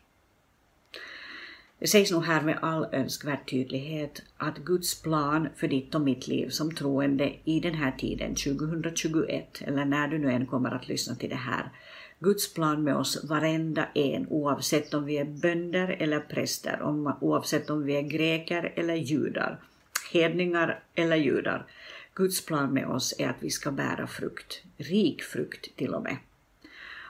Det 1.80 1.86
sägs 1.86 2.10
nog 2.10 2.24
här 2.24 2.42
med 2.42 2.58
all 2.62 2.86
önskvärd 2.92 3.50
tydlighet 3.50 4.22
att 4.36 4.58
Guds 4.58 5.02
plan 5.02 5.48
för 5.56 5.68
ditt 5.68 5.94
och 5.94 6.00
mitt 6.00 6.28
liv 6.28 6.48
som 6.48 6.74
troende 6.74 7.32
i 7.44 7.60
den 7.60 7.74
här 7.74 7.92
tiden, 7.92 8.34
2021, 8.34 9.62
eller 9.66 9.84
när 9.84 10.08
du 10.08 10.18
nu 10.18 10.30
än 10.30 10.46
kommer 10.46 10.70
att 10.70 10.88
lyssna 10.88 11.14
till 11.14 11.28
det 11.30 11.36
här, 11.36 11.72
Guds 12.18 12.54
plan 12.54 12.84
med 12.84 12.96
oss 12.96 13.24
varenda 13.24 13.88
en, 13.94 14.26
oavsett 14.30 14.94
om 14.94 15.04
vi 15.04 15.18
är 15.18 15.24
bönder 15.24 15.88
eller 15.88 16.20
präster, 16.20 16.82
om, 16.82 17.16
oavsett 17.20 17.70
om 17.70 17.84
vi 17.84 17.96
är 17.96 18.02
greker 18.02 18.72
eller 18.76 18.94
judar, 18.94 19.60
hedningar 20.12 20.82
eller 20.94 21.16
judar. 21.16 21.66
Guds 22.14 22.46
plan 22.46 22.74
med 22.74 22.86
oss 22.86 23.14
är 23.18 23.28
att 23.28 23.42
vi 23.42 23.50
ska 23.50 23.70
bära 23.70 24.06
frukt, 24.06 24.62
rik 24.76 25.22
frukt 25.22 25.76
till 25.76 25.94
och 25.94 26.02
med. 26.02 26.16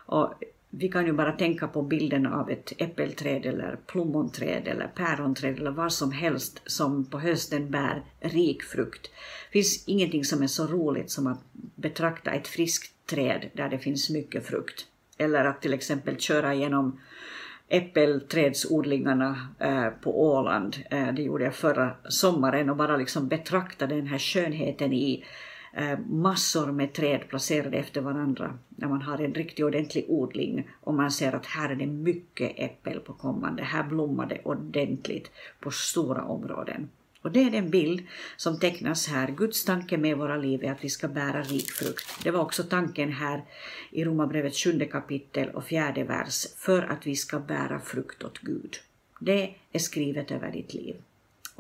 Och 0.07 0.35
vi 0.71 0.89
kan 0.89 1.07
ju 1.07 1.13
bara 1.13 1.33
tänka 1.33 1.69
på 1.69 1.83
bilden 1.83 2.27
av 2.27 2.51
ett 2.51 2.73
äppelträd 2.79 3.47
eller 3.47 3.79
plommonträd 3.87 4.69
eller 4.69 4.87
päronträd 4.87 5.59
eller 5.59 5.71
vad 5.71 5.93
som 5.93 6.13
helst 6.13 6.63
som 6.67 7.05
på 7.05 7.19
hösten 7.19 7.71
bär 7.71 8.03
rik 8.21 8.63
frukt. 8.63 9.11
Det 9.47 9.53
finns 9.53 9.85
ingenting 9.89 10.25
som 10.25 10.43
är 10.43 10.47
så 10.47 10.67
roligt 10.67 11.11
som 11.11 11.27
att 11.27 11.41
betrakta 11.75 12.31
ett 12.31 12.49
friskt 12.49 13.07
träd 13.07 13.51
där 13.53 13.69
det 13.69 13.79
finns 13.79 14.11
mycket 14.11 14.47
frukt. 14.47 14.87
Eller 15.19 15.45
att 15.45 15.63
till 15.63 15.75
exempel 15.75 16.21
köra 16.21 16.55
genom 16.55 17.01
äppelträdsodlingarna 17.69 19.49
eh, 19.59 19.89
på 19.89 20.23
Åland. 20.23 20.77
Eh, 20.91 21.13
det 21.13 21.23
gjorde 21.23 21.45
jag 21.45 21.55
förra 21.55 21.97
sommaren 22.09 22.71
och 22.71 22.77
bara 22.77 22.97
liksom 22.97 23.29
betrakta 23.29 23.87
den 23.87 24.07
här 24.07 24.19
skönheten 24.19 24.93
i 24.93 25.25
Eh, 25.73 25.99
massor 26.09 26.73
med 26.73 26.93
träd 26.93 27.29
placerade 27.29 27.77
efter 27.77 28.01
varandra 28.01 28.59
när 28.69 28.89
man 28.89 29.03
har 29.03 29.19
en 29.19 29.35
riktigt 29.35 29.65
ordentlig 29.65 30.05
odling 30.09 30.69
och 30.81 30.95
man 30.95 31.11
ser 31.11 31.33
att 31.33 31.47
här 31.47 31.71
är 31.71 31.77
det 31.77 31.87
mycket 31.87 32.53
äppel 32.57 33.01
på 33.01 33.13
kommande, 33.13 33.63
här 33.63 33.83
blommar 33.83 34.27
det 34.27 34.41
ordentligt 34.45 35.31
på 35.61 35.71
stora 35.71 36.25
områden. 36.25 36.89
Och 37.23 37.33
det 37.33 37.43
är 37.43 37.51
den 37.51 37.71
bild 37.71 38.07
som 38.37 38.59
tecknas 38.59 39.09
här. 39.09 39.31
Guds 39.31 39.65
tanke 39.65 39.99
med 39.99 40.17
våra 40.17 40.37
liv 40.37 40.65
är 40.65 40.73
att 40.73 40.85
vi 40.85 40.89
ska 40.89 41.09
bära 41.09 41.43
rik 41.43 41.71
frukt. 41.71 42.25
Det 42.25 42.31
var 42.31 42.41
också 42.41 42.63
tanken 42.63 43.13
här 43.13 43.45
i 43.91 44.05
Romarbrevet 44.05 44.57
7 44.57 44.89
kapitel 44.93 45.51
och 45.51 45.65
fjärde 45.65 46.05
vers, 46.05 46.47
för 46.57 46.83
att 46.83 47.07
vi 47.07 47.17
ska 47.17 47.39
bära 47.39 47.81
frukt 47.81 48.25
åt 48.25 48.39
Gud. 48.39 48.77
Det 49.21 49.55
är 49.73 49.79
skrivet 49.79 50.31
över 50.31 50.53
ditt 50.53 50.75
liv. 50.75 50.97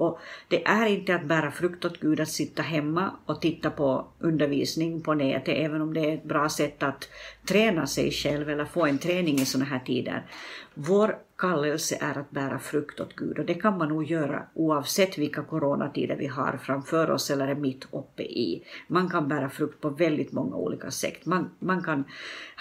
Och 0.00 0.18
det 0.48 0.66
är 0.66 0.86
inte 0.86 1.14
att 1.14 1.24
bära 1.24 1.50
frukt 1.50 1.84
åt 1.84 2.00
Gud 2.00 2.20
att 2.20 2.28
sitta 2.28 2.62
hemma 2.62 3.10
och 3.26 3.40
titta 3.40 3.70
på 3.70 4.06
undervisning 4.18 5.00
på 5.00 5.14
nätet, 5.14 5.54
även 5.58 5.80
om 5.80 5.94
det 5.94 6.00
är 6.00 6.14
ett 6.14 6.24
bra 6.24 6.48
sätt 6.48 6.82
att 6.82 7.08
träna 7.48 7.86
sig 7.86 8.10
själv 8.10 8.50
eller 8.50 8.64
få 8.64 8.86
en 8.86 8.98
träning 8.98 9.34
i 9.34 9.46
sådana 9.46 9.70
här 9.70 9.78
tider. 9.78 10.26
Vår 10.74 11.18
kallelse 11.38 11.98
är 12.00 12.18
att 12.18 12.30
bära 12.30 12.58
frukt 12.58 13.00
åt 13.00 13.16
Gud 13.16 13.38
och 13.38 13.44
det 13.44 13.54
kan 13.54 13.78
man 13.78 13.88
nog 13.88 14.04
göra 14.04 14.46
oavsett 14.54 15.18
vilka 15.18 15.42
coronatider 15.42 16.16
vi 16.16 16.26
har 16.26 16.58
framför 16.62 17.10
oss 17.10 17.30
eller 17.30 17.48
är 17.48 17.54
mitt 17.54 17.86
uppe 17.90 18.22
i. 18.22 18.64
Man 18.88 19.08
kan 19.08 19.28
bära 19.28 19.50
frukt 19.50 19.80
på 19.80 19.88
väldigt 19.88 20.32
många 20.32 20.56
olika 20.56 20.90
sätt. 20.90 21.26
Man, 21.26 21.50
man 21.58 21.82
kan 21.82 22.04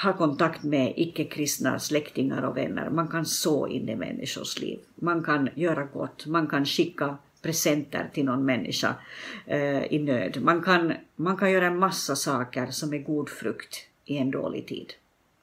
ha 0.03 0.13
kontakt 0.13 0.63
med 0.63 0.93
icke-kristna 0.95 1.79
släktingar 1.79 2.41
och 2.41 2.57
vänner. 2.57 2.89
Man 2.89 3.07
kan 3.07 3.25
så 3.25 3.67
in 3.67 3.89
i 3.89 3.95
människors 3.95 4.59
liv. 4.59 4.79
Man 4.95 5.23
kan 5.23 5.49
göra 5.55 5.83
gott. 5.83 6.25
Man 6.25 6.47
kan 6.47 6.65
skicka 6.65 7.17
presenter 7.41 8.09
till 8.13 8.25
någon 8.25 8.45
människa 8.45 8.95
eh, 9.45 9.83
i 9.83 9.99
nöd. 9.99 10.41
Man 10.41 10.61
kan, 10.61 10.93
man 11.15 11.37
kan 11.37 11.51
göra 11.51 11.67
en 11.67 11.79
massa 11.79 12.15
saker 12.15 12.67
som 12.67 12.93
är 12.93 12.97
god 12.97 13.29
frukt 13.29 13.87
i 14.05 14.17
en 14.17 14.31
dålig 14.31 14.67
tid. 14.67 14.93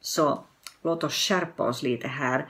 Så 0.00 0.44
låt 0.82 1.04
oss 1.04 1.14
skärpa 1.14 1.68
oss 1.68 1.82
lite 1.82 2.08
här 2.08 2.46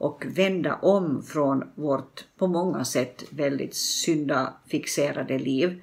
och 0.00 0.24
vända 0.28 0.74
om 0.74 1.22
från 1.22 1.70
vårt 1.74 2.24
på 2.38 2.46
många 2.46 2.84
sätt 2.84 3.24
väldigt 3.30 3.74
syndafixerade 3.74 5.38
liv. 5.38 5.82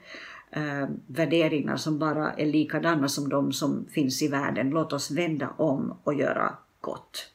Eh, 0.51 0.87
värderingar 1.07 1.77
som 1.77 1.99
bara 1.99 2.33
är 2.33 2.45
likadana 2.45 3.07
som 3.07 3.29
de 3.29 3.53
som 3.53 3.85
finns 3.91 4.21
i 4.21 4.27
världen. 4.27 4.69
Låt 4.69 4.93
oss 4.93 5.11
vända 5.11 5.49
om 5.57 5.97
och 6.03 6.13
göra 6.13 6.57
gott. 6.81 7.31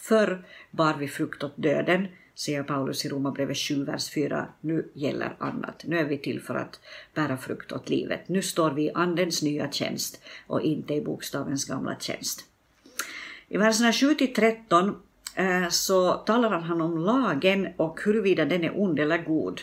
Förr 0.00 0.44
bar 0.70 0.94
vi 0.94 1.08
frukt 1.08 1.44
åt 1.44 1.56
döden, 1.56 2.08
säger 2.34 2.62
Paulus 2.62 3.04
i 3.04 3.08
Romarbrevet 3.08 3.58
7, 3.58 3.84
vers 3.84 4.10
4. 4.10 4.48
Nu 4.60 4.90
gäller 4.94 5.36
annat. 5.38 5.84
Nu 5.86 5.98
är 5.98 6.04
vi 6.04 6.18
till 6.18 6.40
för 6.40 6.54
att 6.54 6.80
bära 7.14 7.36
frukt 7.36 7.72
åt 7.72 7.88
livet. 7.88 8.28
Nu 8.28 8.42
står 8.42 8.70
vi 8.70 8.82
i 8.82 8.92
Andens 8.94 9.42
nya 9.42 9.70
tjänst 9.70 10.22
och 10.46 10.60
inte 10.62 10.94
i 10.94 11.00
bokstavens 11.00 11.64
gamla 11.64 11.96
tjänst. 12.00 12.44
I 13.48 13.56
verserna 13.56 13.92
7 13.92 14.14
till 14.14 14.34
13 14.34 14.96
eh, 15.34 15.68
så 15.68 16.12
talar 16.12 16.50
han 16.50 16.80
om 16.80 16.98
lagen 16.98 17.68
och 17.76 18.00
huruvida 18.04 18.44
den 18.44 18.64
är 18.64 18.80
ond 18.80 19.00
eller 19.00 19.18
god. 19.18 19.60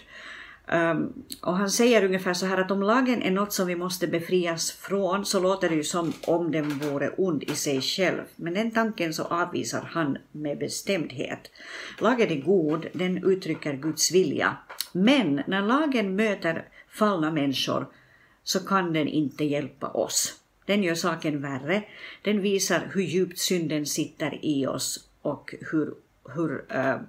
Um, 0.73 1.13
och 1.41 1.57
han 1.57 1.69
säger 1.69 2.03
ungefär 2.03 2.33
så 2.33 2.45
här 2.45 2.57
att 2.57 2.71
om 2.71 2.83
lagen 2.83 3.21
är 3.21 3.31
något 3.31 3.53
som 3.53 3.67
vi 3.67 3.75
måste 3.75 4.07
befrias 4.07 4.71
från 4.71 5.25
så 5.25 5.39
låter 5.39 5.69
det 5.69 5.75
ju 5.75 5.83
som 5.83 6.13
om 6.27 6.51
den 6.51 6.79
vore 6.79 7.09
ond 7.17 7.43
i 7.43 7.55
sig 7.55 7.81
själv. 7.81 8.21
Men 8.35 8.53
den 8.53 8.71
tanken 8.71 9.13
så 9.13 9.23
avvisar 9.23 9.81
han 9.81 10.17
med 10.31 10.57
bestämdhet. 10.57 11.51
Lagen 11.99 12.29
är 12.29 12.41
god, 12.41 12.88
den 12.93 13.23
uttrycker 13.23 13.73
Guds 13.73 14.11
vilja. 14.11 14.57
Men 14.91 15.41
när 15.47 15.61
lagen 15.61 16.15
möter 16.15 16.67
fallna 16.89 17.31
människor 17.31 17.88
så 18.43 18.59
kan 18.59 18.93
den 18.93 19.07
inte 19.07 19.43
hjälpa 19.43 19.88
oss. 19.88 20.35
Den 20.65 20.83
gör 20.83 20.95
saken 20.95 21.41
värre. 21.41 21.83
Den 22.21 22.41
visar 22.41 22.89
hur 22.93 23.01
djupt 23.01 23.39
synden 23.39 23.85
sitter 23.85 24.45
i 24.45 24.67
oss 24.67 25.09
och 25.21 25.55
hur, 25.71 25.93
hur 26.35 26.65
uh, 26.75 27.01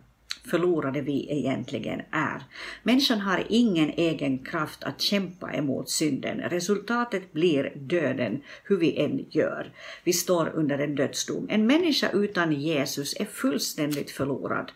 förlorade 0.45 1.01
vi 1.01 1.27
egentligen 1.31 2.01
är. 2.11 2.43
Människan 2.83 3.21
har 3.21 3.45
ingen 3.49 3.91
egen 3.91 4.39
kraft 4.39 4.85
att 4.85 5.01
kämpa 5.01 5.53
emot 5.53 5.91
synden. 5.91 6.41
Resultatet 6.41 7.33
blir 7.33 7.73
döden, 7.77 8.43
hur 8.65 8.77
vi 8.77 8.97
än 8.97 9.27
gör. 9.31 9.73
Vi 10.05 10.13
står 10.13 10.49
under 10.55 10.79
en 10.79 10.95
dödsdom. 10.95 11.47
En 11.51 11.67
människa 11.67 12.11
utan 12.11 12.53
Jesus 12.53 13.15
är 13.21 13.25
fullständigt 13.25 14.11
förlorad. 14.11 14.73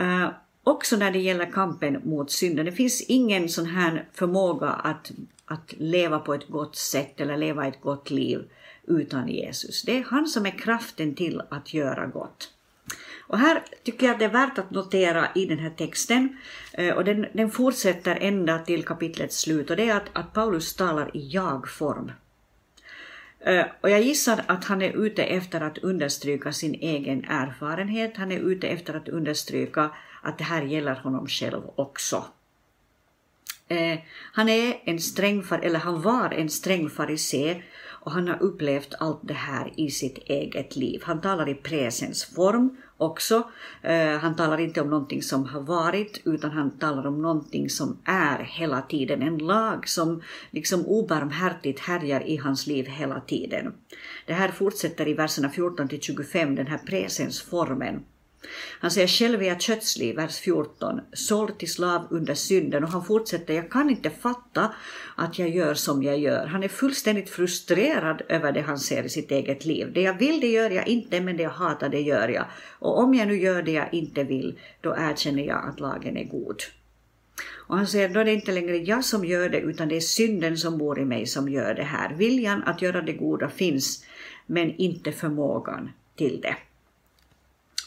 Uh, 0.00 0.28
också 0.64 0.96
när 0.96 1.10
det 1.10 1.18
gäller 1.18 1.52
kampen 1.52 2.00
mot 2.04 2.30
synden. 2.30 2.64
Det 2.64 2.72
finns 2.72 3.00
ingen 3.00 3.48
sån 3.48 3.66
här 3.66 4.08
förmåga 4.12 4.68
att, 4.68 5.12
att 5.44 5.74
leva 5.78 6.18
på 6.18 6.34
ett 6.34 6.48
gott 6.48 6.76
sätt 6.76 7.20
eller 7.20 7.36
leva 7.36 7.66
ett 7.66 7.80
gott 7.80 8.10
liv 8.10 8.44
utan 8.86 9.28
Jesus. 9.28 9.82
Det 9.82 9.98
är 9.98 10.04
han 10.04 10.26
som 10.26 10.46
är 10.46 10.58
kraften 10.58 11.14
till 11.14 11.42
att 11.48 11.74
göra 11.74 12.06
gott. 12.06 12.53
Och 13.34 13.40
här 13.40 13.62
tycker 13.82 14.06
jag 14.06 14.12
att 14.12 14.18
det 14.18 14.24
är 14.24 14.28
värt 14.28 14.58
att 14.58 14.70
notera 14.70 15.28
i 15.34 15.46
den 15.46 15.58
här 15.58 15.70
texten, 15.70 16.36
eh, 16.72 16.94
och 16.94 17.04
den, 17.04 17.26
den 17.32 17.50
fortsätter 17.50 18.16
ända 18.20 18.58
till 18.58 18.84
kapitlets 18.84 19.40
slut, 19.40 19.70
och 19.70 19.76
det 19.76 19.88
är 19.88 19.96
att, 19.96 20.08
att 20.12 20.32
Paulus 20.32 20.74
talar 20.74 21.16
i 21.16 21.28
jag-form. 21.28 22.12
Eh, 23.40 23.64
och 23.80 23.90
jag 23.90 24.02
gissar 24.02 24.44
att 24.46 24.64
han 24.64 24.82
är 24.82 25.04
ute 25.04 25.22
efter 25.22 25.60
att 25.60 25.78
understryka 25.78 26.52
sin 26.52 26.74
egen 26.74 27.24
erfarenhet, 27.24 28.16
han 28.16 28.32
är 28.32 28.38
ute 28.38 28.68
efter 28.68 28.94
att 28.94 29.08
understryka 29.08 29.90
att 30.22 30.38
det 30.38 30.44
här 30.44 30.62
gäller 30.62 30.94
honom 30.94 31.26
själv 31.26 31.62
också. 31.74 32.24
Eh, 33.68 33.98
han 34.32 34.48
är 34.48 34.82
en 34.84 35.00
sträng, 35.00 35.44
eller 35.62 35.78
han 35.78 36.02
var 36.02 36.30
en 36.30 36.50
sträng 36.50 36.90
farisé 36.90 37.62
och 37.86 38.12
han 38.12 38.28
har 38.28 38.42
upplevt 38.42 38.94
allt 38.98 39.20
det 39.22 39.34
här 39.34 39.72
i 39.76 39.90
sitt 39.90 40.18
eget 40.18 40.76
liv. 40.76 41.02
Han 41.04 41.20
talar 41.20 41.48
i 41.48 41.54
presensform 41.54 42.76
också. 42.96 43.50
Eh, 43.82 44.18
han 44.18 44.36
talar 44.36 44.60
inte 44.60 44.80
om 44.80 44.90
någonting 44.90 45.22
som 45.22 45.44
har 45.46 45.60
varit 45.60 46.22
utan 46.24 46.50
han 46.50 46.78
talar 46.78 47.06
om 47.06 47.22
någonting 47.22 47.70
som 47.70 47.98
är 48.04 48.38
hela 48.38 48.82
tiden. 48.82 49.22
En 49.22 49.38
lag 49.38 49.88
som 49.88 50.22
liksom 50.50 50.86
obarmhärtigt 50.86 51.80
härjar 51.80 52.28
i 52.28 52.36
hans 52.36 52.66
liv 52.66 52.86
hela 52.86 53.20
tiden. 53.20 53.74
Det 54.26 54.32
här 54.32 54.48
fortsätter 54.48 55.08
i 55.08 55.14
verserna 55.14 55.50
14 55.50 55.88
till 55.88 56.00
25, 56.00 56.54
den 56.54 56.66
här 56.66 56.78
presensformen. 56.78 58.04
Han 58.80 58.90
säger 58.90 59.06
själv 59.06 59.42
är 59.42 59.46
jag 59.46 60.16
vers 60.16 60.38
14, 60.38 61.00
såld 61.12 61.58
till 61.58 61.72
slav 61.72 62.06
under 62.10 62.34
synden 62.34 62.84
och 62.84 62.90
han 62.90 63.04
fortsätter, 63.04 63.54
jag 63.54 63.70
kan 63.70 63.90
inte 63.90 64.10
fatta 64.10 64.74
att 65.16 65.38
jag 65.38 65.48
gör 65.48 65.74
som 65.74 66.02
jag 66.02 66.18
gör. 66.18 66.46
Han 66.46 66.62
är 66.62 66.68
fullständigt 66.68 67.30
frustrerad 67.30 68.22
över 68.28 68.52
det 68.52 68.60
han 68.60 68.78
ser 68.78 69.02
i 69.02 69.08
sitt 69.08 69.30
eget 69.30 69.64
liv. 69.64 69.92
Det 69.92 70.02
jag 70.02 70.18
vill 70.18 70.40
det 70.40 70.50
gör 70.50 70.70
jag 70.70 70.88
inte, 70.88 71.20
men 71.20 71.36
det 71.36 71.42
jag 71.42 71.50
hatar 71.50 71.88
det 71.88 72.00
gör 72.00 72.28
jag. 72.28 72.44
Och 72.78 72.98
om 72.98 73.14
jag 73.14 73.28
nu 73.28 73.40
gör 73.40 73.62
det 73.62 73.72
jag 73.72 73.94
inte 73.94 74.24
vill, 74.24 74.58
då 74.80 74.94
erkänner 74.98 75.42
jag 75.42 75.68
att 75.68 75.80
lagen 75.80 76.16
är 76.16 76.24
god. 76.24 76.62
Och 77.66 77.76
han 77.76 77.86
säger, 77.86 78.08
då 78.08 78.20
är 78.20 78.24
det 78.24 78.32
inte 78.32 78.52
längre 78.52 78.76
jag 78.76 79.04
som 79.04 79.24
gör 79.24 79.48
det, 79.48 79.60
utan 79.60 79.88
det 79.88 79.96
är 79.96 80.00
synden 80.00 80.58
som 80.58 80.78
bor 80.78 80.98
i 80.98 81.04
mig 81.04 81.26
som 81.26 81.48
gör 81.48 81.74
det 81.74 81.82
här. 81.82 82.14
Viljan 82.14 82.62
att 82.62 82.82
göra 82.82 83.02
det 83.02 83.12
goda 83.12 83.48
finns, 83.48 84.04
men 84.46 84.76
inte 84.76 85.12
förmågan 85.12 85.90
till 86.16 86.40
det. 86.40 86.56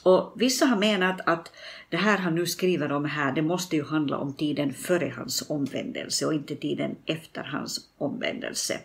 Och 0.04 0.34
vissa 0.36 0.66
har 0.66 0.78
menat 0.78 1.22
att 1.26 1.52
det 1.90 1.98
här 1.98 2.18
han 2.18 2.36
nu 2.36 2.46
skriver 2.46 2.92
om 2.92 3.06
här, 3.06 3.32
det 3.32 3.42
måste 3.42 3.76
ju 3.76 3.84
handla 3.84 4.18
om 4.18 4.34
tiden 4.34 4.74
före 4.74 5.14
hans 5.18 5.50
omvändelse 5.50 6.26
och 6.26 6.34
inte 6.34 6.56
tiden 6.56 6.96
efter 7.06 7.44
hans 7.44 7.90
omvändelse. 7.98 8.80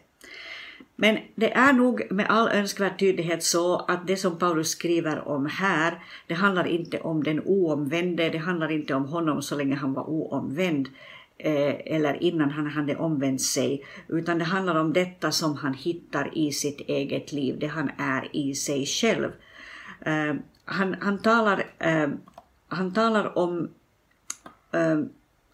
Men 0.97 1.19
det 1.35 1.53
är 1.53 1.73
nog 1.73 2.03
med 2.11 2.27
all 2.29 2.49
önskvärd 2.49 2.99
tydlighet 2.99 3.43
så 3.43 3.77
att 3.77 4.07
det 4.07 4.17
som 4.17 4.39
Paulus 4.39 4.69
skriver 4.69 5.29
om 5.29 5.47
här, 5.47 5.99
det 6.27 6.35
handlar 6.35 6.67
inte 6.67 7.01
om 7.01 7.25
den 7.25 7.41
oomvände, 7.41 8.29
det 8.31 8.39
handlar 8.39 8.73
inte 8.73 8.95
om 8.95 9.05
honom 9.05 9.43
så 9.43 9.57
länge 9.57 9.75
han 9.75 9.93
var 9.93 10.11
oomvänd 10.11 10.89
eh, 11.39 11.75
eller 11.97 12.23
innan 12.23 12.51
han 12.51 12.67
hade 12.67 12.97
omvänt 12.97 13.43
sig, 13.43 13.85
utan 14.09 14.39
det 14.39 14.45
handlar 14.45 14.75
om 14.75 14.93
detta 14.93 15.33
som 15.33 15.57
han 15.57 15.75
hittar 15.75 16.39
i 16.39 16.53
sitt 16.53 16.81
eget 16.81 17.33
liv, 17.33 17.57
det 17.59 17.67
han 17.67 17.91
är 17.99 18.37
i 18.37 18.55
sig 18.55 18.87
själv. 18.87 19.33
Eh, 20.01 20.35
han, 20.73 20.97
han, 21.01 21.19
talar, 21.19 21.65
eh, 21.79 22.09
han 22.69 22.93
talar 22.93 23.39
om 23.39 23.71
eh, 24.73 25.01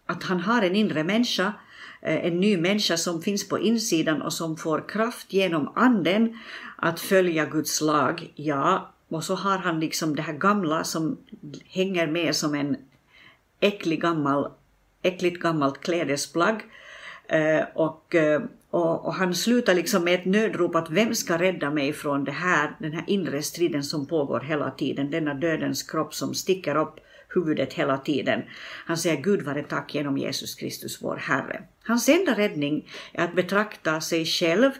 att 0.05 0.23
han 0.23 0.39
har 0.39 0.61
en 0.61 0.75
inre 0.75 1.03
människa, 1.03 1.53
eh, 2.01 2.25
en 2.25 2.39
ny 2.39 2.57
människa 2.57 2.97
som 2.97 3.21
finns 3.21 3.49
på 3.49 3.59
insidan 3.59 4.21
och 4.21 4.33
som 4.33 4.57
får 4.57 4.89
kraft 4.89 5.33
genom 5.33 5.71
anden 5.75 6.37
att 6.75 6.99
följa 6.99 7.45
Guds 7.45 7.81
lag. 7.81 8.31
Ja, 8.35 8.91
och 9.09 9.23
så 9.23 9.35
har 9.35 9.57
han 9.57 9.79
liksom 9.79 10.15
det 10.15 10.21
här 10.21 10.33
gamla 10.33 10.83
som 10.83 11.17
hänger 11.65 12.07
med 12.07 12.35
som 12.35 12.55
en 12.55 12.77
äcklig 13.59 14.01
gammal, 14.01 14.51
äckligt 15.01 15.39
gammalt 15.39 15.81
klädesplagg. 15.81 16.61
Eh, 17.27 17.63
och 17.73 18.15
eh, 18.15 18.41
och, 18.71 19.05
och, 19.05 19.13
han 19.13 19.35
slutar 19.35 19.73
liksom 19.73 20.03
med 20.03 20.13
ett 20.13 20.25
nödrop 20.25 20.75
att 20.75 20.89
vem 20.89 21.15
ska 21.15 21.37
rädda 21.37 21.71
mig 21.71 21.93
från 21.93 22.23
det 22.23 22.31
här, 22.31 22.75
den 22.79 22.93
här 22.93 23.03
inre 23.07 23.41
striden 23.41 23.83
som 23.83 24.07
pågår 24.07 24.39
hela 24.39 24.71
tiden, 24.71 25.11
denna 25.11 25.33
dödens 25.33 25.83
kropp 25.83 26.13
som 26.13 26.33
sticker 26.33 26.75
upp 26.75 26.99
huvudet 27.29 27.73
hela 27.73 27.97
tiden. 27.97 28.41
Han 28.85 28.97
säger 28.97 29.21
Gud 29.21 29.41
vare 29.41 29.63
tack 29.63 29.95
genom 29.95 30.17
Jesus 30.17 30.55
Kristus 30.55 31.01
vår 31.01 31.15
Herre. 31.15 31.63
Hans 31.83 32.09
enda 32.09 32.37
räddning 32.37 32.89
är 33.13 33.23
att 33.23 33.35
betrakta 33.35 34.01
sig 34.01 34.25
själv 34.25 34.71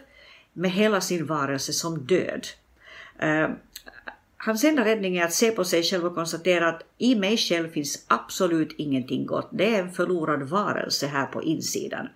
med 0.52 0.70
hela 0.70 1.00
sin 1.00 1.26
varelse 1.26 1.72
som 1.72 2.06
död. 2.06 2.46
Eh, 3.18 3.48
Hans 4.42 4.64
enda 4.64 4.84
räddning 4.84 5.16
är 5.16 5.24
att 5.24 5.32
se 5.32 5.50
på 5.50 5.64
sig 5.64 5.82
själv 5.82 6.06
och 6.06 6.14
konstatera 6.14 6.68
att 6.68 6.82
i 6.98 7.14
mig 7.14 7.36
själv 7.36 7.70
finns 7.70 8.04
absolut 8.08 8.74
ingenting 8.78 9.26
gott. 9.26 9.48
Det 9.52 9.74
är 9.74 9.82
en 9.82 9.92
förlorad 9.92 10.42
varelse 10.42 11.06
här 11.06 11.26
på 11.26 11.42
insidan. 11.42 12.08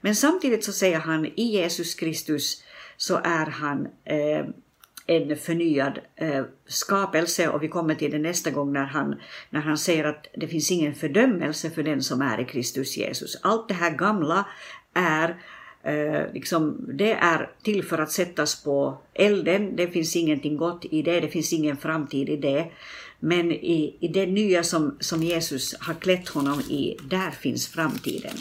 Men 0.00 0.14
samtidigt 0.14 0.64
så 0.64 0.72
säger 0.72 0.98
han 0.98 1.26
i 1.26 1.42
Jesus 1.42 1.94
Kristus 1.94 2.62
så 2.96 3.16
är 3.24 3.46
han 3.46 3.86
eh, 4.04 4.46
en 5.06 5.36
förnyad 5.36 5.98
eh, 6.16 6.44
skapelse 6.66 7.48
och 7.48 7.62
vi 7.62 7.68
kommer 7.68 7.94
till 7.94 8.10
det 8.10 8.18
nästa 8.18 8.50
gång 8.50 8.72
när 8.72 8.84
han, 8.84 9.20
när 9.50 9.60
han 9.60 9.78
säger 9.78 10.04
att 10.04 10.26
det 10.36 10.48
finns 10.48 10.70
ingen 10.70 10.94
fördömelse 10.94 11.70
för 11.70 11.82
den 11.82 12.02
som 12.02 12.22
är 12.22 12.40
i 12.40 12.44
Kristus 12.44 12.96
Jesus. 12.96 13.40
Allt 13.42 13.68
det 13.68 13.74
här 13.74 13.90
gamla 13.90 14.46
är 14.94 15.36
eh, 15.82 16.32
liksom, 16.32 16.76
det 16.88 17.12
är 17.12 17.50
till 17.62 17.84
för 17.84 17.98
att 17.98 18.12
sättas 18.12 18.62
på 18.62 18.98
elden, 19.14 19.76
det 19.76 19.88
finns 19.88 20.16
ingenting 20.16 20.56
gott 20.56 20.84
i 20.90 21.02
det, 21.02 21.20
det 21.20 21.28
finns 21.28 21.52
ingen 21.52 21.76
framtid 21.76 22.28
i 22.28 22.36
det. 22.36 22.70
Men 23.20 23.52
i, 23.52 23.96
i 24.00 24.08
det 24.08 24.26
nya 24.26 24.62
som, 24.62 24.96
som 25.00 25.22
Jesus 25.22 25.74
har 25.80 25.94
klätt 25.94 26.28
honom 26.28 26.60
i, 26.60 26.96
där 27.10 27.30
finns 27.30 27.68
framtiden. 27.68 28.36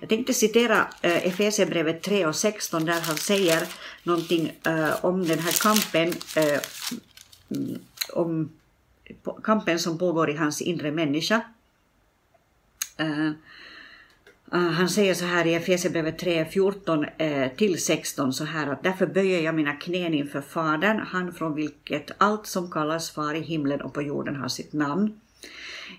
Jag 0.00 0.08
tänkte 0.08 0.34
citera 0.34 0.88
eh, 1.02 1.26
Efesierbrevet 1.26 2.02
3 2.02 2.26
och 2.26 2.36
16 2.36 2.84
där 2.84 3.00
han 3.00 3.16
säger 3.16 3.68
någonting 4.02 4.52
eh, 4.66 5.04
om 5.04 5.26
den 5.26 5.38
här 5.38 5.52
kampen, 5.62 6.12
eh, 6.36 6.60
om 8.12 8.50
kampen 9.42 9.78
som 9.78 9.98
pågår 9.98 10.30
i 10.30 10.36
hans 10.36 10.62
inre 10.62 10.90
människa. 10.92 11.40
Eh, 12.96 13.30
Ah, 14.56 14.58
han 14.58 14.88
säger 14.88 15.14
så 15.14 15.24
här 15.24 15.46
i 15.46 15.54
Efesierbrevet 15.54 16.18
3, 16.18 16.44
14 16.44 17.04
eh, 17.18 17.48
till 17.56 17.84
16 17.84 18.32
så 18.32 18.44
här 18.44 18.66
att 18.72 18.82
därför 18.82 19.06
böjer 19.06 19.40
jag 19.40 19.54
mina 19.54 19.72
knän 19.72 20.14
inför 20.14 20.40
Fadern, 20.40 20.98
han 20.98 21.32
från 21.32 21.54
vilket 21.54 22.10
allt 22.18 22.46
som 22.46 22.70
kallas 22.70 23.10
far 23.10 23.34
i 23.34 23.40
himlen 23.40 23.80
och 23.80 23.94
på 23.94 24.02
jorden 24.02 24.36
har 24.36 24.48
sitt 24.48 24.72
namn. 24.72 25.20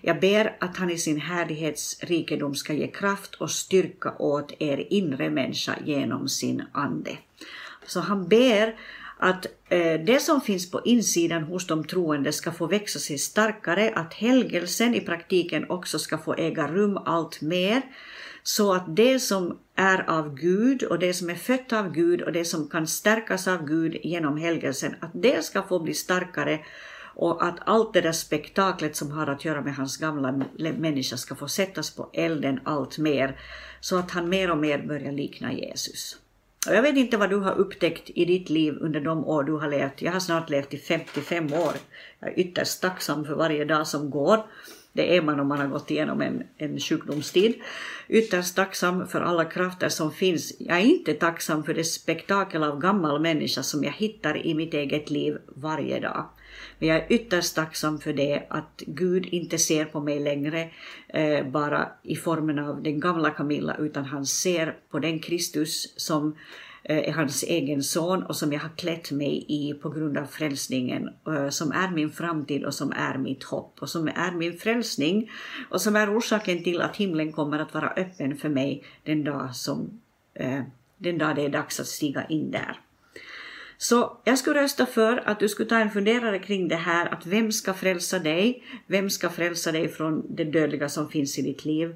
Jag 0.02 0.20
ber 0.20 0.56
att 0.60 0.76
han 0.76 0.90
i 0.90 0.98
sin 0.98 1.20
härlighetsrikedom 1.20 2.54
ska 2.54 2.72
ge 2.72 2.86
kraft 2.86 3.34
och 3.34 3.50
styrka 3.50 4.12
åt 4.18 4.52
er 4.58 4.86
inre 4.90 5.30
människa 5.30 5.74
genom 5.84 6.28
sin 6.28 6.62
ande. 6.72 7.10
Så 7.86 8.00
han 8.00 8.28
ber 8.28 8.74
att 9.18 9.46
eh, 9.68 10.00
det 10.00 10.22
som 10.22 10.40
finns 10.40 10.70
på 10.70 10.80
insidan 10.84 11.42
hos 11.42 11.66
de 11.66 11.84
troende 11.84 12.32
ska 12.32 12.52
få 12.52 12.66
växa 12.66 12.98
sig 12.98 13.18
starkare, 13.18 13.92
att 13.94 14.14
helgelsen 14.14 14.94
i 14.94 15.00
praktiken 15.00 15.70
också 15.70 15.98
ska 15.98 16.18
få 16.18 16.34
äga 16.34 16.68
rum 16.68 16.96
allt 16.96 17.40
mer, 17.40 17.82
så 18.46 18.74
att 18.74 18.96
det 18.96 19.20
som 19.20 19.58
är 19.74 20.10
av 20.10 20.34
Gud 20.34 20.82
och 20.82 20.98
det 20.98 21.14
som 21.14 21.30
är 21.30 21.34
fött 21.34 21.72
av 21.72 21.92
Gud 21.92 22.22
och 22.22 22.32
det 22.32 22.44
som 22.44 22.68
kan 22.68 22.86
stärkas 22.86 23.48
av 23.48 23.66
Gud 23.66 23.96
genom 24.02 24.36
helgelsen, 24.36 24.94
att 25.00 25.10
det 25.14 25.44
ska 25.44 25.62
få 25.62 25.78
bli 25.78 25.94
starkare 25.94 26.60
och 27.14 27.44
att 27.44 27.56
allt 27.66 27.94
det 27.94 28.00
där 28.00 28.12
spektaklet 28.12 28.96
som 28.96 29.10
har 29.10 29.26
att 29.26 29.44
göra 29.44 29.60
med 29.60 29.74
hans 29.74 29.96
gamla 29.96 30.44
människa 30.78 31.16
ska 31.16 31.34
få 31.34 31.48
sättas 31.48 31.90
på 31.90 32.10
elden 32.12 32.60
allt 32.64 32.98
mer, 32.98 33.40
så 33.80 33.98
att 33.98 34.10
han 34.10 34.28
mer 34.28 34.50
och 34.50 34.58
mer 34.58 34.78
börjar 34.78 35.12
likna 35.12 35.52
Jesus. 35.52 36.16
Och 36.68 36.74
jag 36.74 36.82
vet 36.82 36.96
inte 36.96 37.16
vad 37.16 37.30
du 37.30 37.36
har 37.36 37.54
upptäckt 37.54 38.10
i 38.14 38.24
ditt 38.24 38.50
liv 38.50 38.78
under 38.80 39.00
de 39.00 39.24
år 39.24 39.44
du 39.44 39.52
har 39.52 39.68
levt. 39.68 40.02
Jag 40.02 40.12
har 40.12 40.20
snart 40.20 40.50
levt 40.50 40.74
i 40.74 40.78
55 40.78 41.52
år. 41.52 41.72
Jag 42.20 42.30
är 42.30 42.38
ytterst 42.38 42.80
tacksam 42.80 43.24
för 43.24 43.34
varje 43.34 43.64
dag 43.64 43.86
som 43.86 44.10
går. 44.10 44.46
Det 44.96 45.16
är 45.16 45.22
man 45.22 45.40
om 45.40 45.48
man 45.48 45.58
har 45.58 45.66
gått 45.66 45.90
igenom 45.90 46.20
en, 46.20 46.42
en 46.56 46.80
sjukdomstid. 46.80 47.54
Ytterst 48.08 48.56
tacksam 48.56 49.08
för 49.08 49.20
alla 49.20 49.44
krafter 49.44 49.88
som 49.88 50.12
finns. 50.12 50.52
Jag 50.58 50.76
är 50.78 50.84
inte 50.84 51.14
tacksam 51.14 51.64
för 51.64 51.74
det 51.74 51.84
spektakel 51.84 52.62
av 52.62 52.80
gammal 52.80 53.20
människa 53.20 53.62
som 53.62 53.84
jag 53.84 53.92
hittar 53.92 54.46
i 54.46 54.54
mitt 54.54 54.74
eget 54.74 55.10
liv 55.10 55.38
varje 55.46 56.00
dag. 56.00 56.28
Men 56.78 56.88
jag 56.88 56.98
är 56.98 57.12
ytterst 57.12 57.54
tacksam 57.54 57.98
för 57.98 58.12
det 58.12 58.46
att 58.48 58.82
Gud 58.86 59.26
inte 59.26 59.58
ser 59.58 59.84
på 59.84 60.00
mig 60.00 60.20
längre 60.20 60.70
eh, 61.08 61.46
bara 61.46 61.88
i 62.02 62.16
formen 62.16 62.58
av 62.58 62.82
den 62.82 63.00
gamla 63.00 63.30
Camilla 63.30 63.76
utan 63.76 64.04
han 64.04 64.26
ser 64.26 64.76
på 64.90 64.98
den 64.98 65.18
Kristus 65.18 65.94
som 65.96 66.36
Eh, 66.88 67.08
är 67.08 67.12
hans 67.12 67.42
egen 67.42 67.82
son 67.82 68.22
och 68.22 68.36
som 68.36 68.52
jag 68.52 68.60
har 68.60 68.76
klätt 68.76 69.10
mig 69.10 69.44
i 69.48 69.74
på 69.74 69.90
grund 69.90 70.18
av 70.18 70.26
frälsningen, 70.26 71.10
eh, 71.26 71.48
som 71.48 71.72
är 71.72 71.90
min 71.90 72.10
framtid 72.10 72.64
och 72.64 72.74
som 72.74 72.92
är 72.92 73.18
mitt 73.18 73.44
hopp 73.44 73.76
och 73.80 73.88
som 73.88 74.08
är 74.08 74.32
min 74.32 74.58
frälsning 74.58 75.30
och 75.70 75.80
som 75.80 75.96
är 75.96 76.18
orsaken 76.18 76.64
till 76.64 76.80
att 76.80 76.96
himlen 76.96 77.32
kommer 77.32 77.58
att 77.58 77.74
vara 77.74 77.90
öppen 77.90 78.36
för 78.36 78.48
mig 78.48 78.84
den 79.04 79.24
dag, 79.24 79.56
som, 79.56 80.00
eh, 80.34 80.62
den 80.98 81.18
dag 81.18 81.36
det 81.36 81.44
är 81.44 81.48
dags 81.48 81.80
att 81.80 81.86
stiga 81.86 82.26
in 82.26 82.50
där. 82.50 82.80
Så 83.78 84.18
jag 84.24 84.38
skulle 84.38 84.62
rösta 84.62 84.86
för 84.86 85.28
att 85.28 85.40
du 85.40 85.48
skulle 85.48 85.68
ta 85.68 85.78
en 85.78 85.90
funderare 85.90 86.38
kring 86.38 86.68
det 86.68 86.76
här 86.76 87.06
att 87.06 87.26
vem 87.26 87.52
ska 87.52 87.74
frälsa 87.74 88.18
dig? 88.18 88.62
Vem 88.86 89.10
ska 89.10 89.30
frälsa 89.30 89.72
dig 89.72 89.88
från 89.88 90.34
det 90.36 90.44
dödliga 90.44 90.88
som 90.88 91.08
finns 91.08 91.38
i 91.38 91.42
ditt 91.42 91.64
liv? 91.64 91.94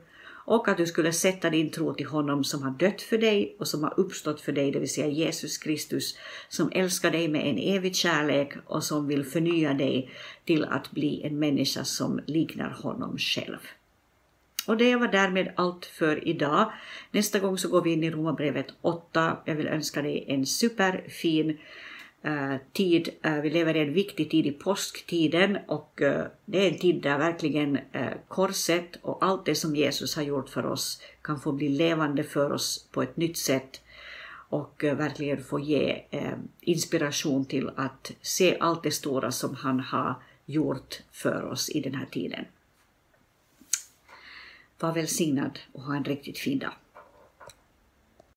Och 0.51 0.69
att 0.69 0.77
du 0.77 0.87
skulle 0.87 1.13
sätta 1.13 1.51
din 1.51 1.71
tro 1.71 1.95
till 1.95 2.07
honom 2.07 2.45
som 2.45 2.63
har 2.63 2.71
dött 2.71 3.03
för 3.03 3.19
dig 3.19 3.57
och 3.59 3.69
som 3.69 3.83
har 3.83 4.01
uppstått 4.01 4.41
för 4.41 4.53
dig, 4.53 4.73
det 4.73 4.79
vill 4.79 4.93
säga 4.93 5.07
Jesus 5.07 5.59
Kristus, 5.59 6.19
som 6.49 6.73
älskar 6.73 7.11
dig 7.11 7.29
med 7.29 7.47
en 7.47 7.59
evig 7.59 7.97
kärlek 7.97 8.53
och 8.67 8.85
som 8.85 9.09
vill 9.09 9.25
förnya 9.25 9.75
dig 9.75 10.11
till 10.45 10.65
att 10.65 10.91
bli 10.91 11.23
en 11.23 11.39
människa 11.39 11.85
som 11.85 12.21
liknar 12.27 12.71
honom 12.71 13.19
själv. 13.19 13.59
Och 14.67 14.77
det 14.77 14.97
var 14.97 15.09
därmed 15.09 15.53
allt 15.57 15.87
för 15.87 16.29
idag. 16.29 16.73
Nästa 17.11 17.39
gång 17.39 17.59
så 17.59 17.69
går 17.69 17.83
vi 17.83 17.93
in 17.93 18.05
i 18.05 18.11
Romarbrevet 18.11 18.67
8. 18.81 19.37
Jag 19.45 19.55
vill 19.55 19.69
önska 19.69 20.03
dig 20.03 20.25
en 20.29 20.47
superfin 20.47 21.59
Eh, 22.23 22.57
tid. 22.73 23.09
Eh, 23.23 23.41
vi 23.41 23.51
lever 23.51 23.77
i 23.77 23.81
en 23.81 23.93
viktig 23.93 24.31
tid 24.31 24.47
i 24.47 24.53
påsktiden 24.53 25.59
och 25.67 26.03
eh, 26.03 26.27
det 26.45 26.67
är 26.67 26.73
en 26.73 26.79
tid 26.79 27.03
där 27.03 27.19
verkligen 27.19 27.79
korset 28.29 28.97
och 29.03 29.25
allt 29.25 29.45
det 29.45 29.55
som 29.55 29.77
Jesus 29.77 30.17
har 30.17 30.23
gjort 30.23 30.49
för 30.49 30.67
oss 30.67 31.03
kan 31.23 31.41
få 31.41 31.53
bli 31.53 31.69
levande 31.69 32.25
för 32.25 32.53
oss 32.53 32.89
på 32.93 33.03
ett 33.03 33.17
nytt 33.17 33.37
sätt 33.37 33.81
och 34.49 34.85
verkligen 34.85 35.45
få 35.45 35.61
ge 35.61 36.03
inspiration 36.61 37.45
till 37.45 37.71
att 37.77 38.13
se 38.23 38.57
allt 38.61 38.83
det 38.83 38.91
stora 38.91 39.33
som 39.33 39.55
han 39.55 39.81
har 39.81 40.15
gjort 40.47 41.03
för 41.13 41.43
oss 41.43 41.71
i 41.71 41.81
den 41.81 41.95
här 41.95 42.07
tiden. 42.07 42.45
Var 44.79 44.93
välsignad 44.93 45.59
och 45.73 45.83
ha 45.83 45.97
en 45.97 46.05
riktigt 46.05 46.39
fin 46.39 46.59
dag. 46.59 46.73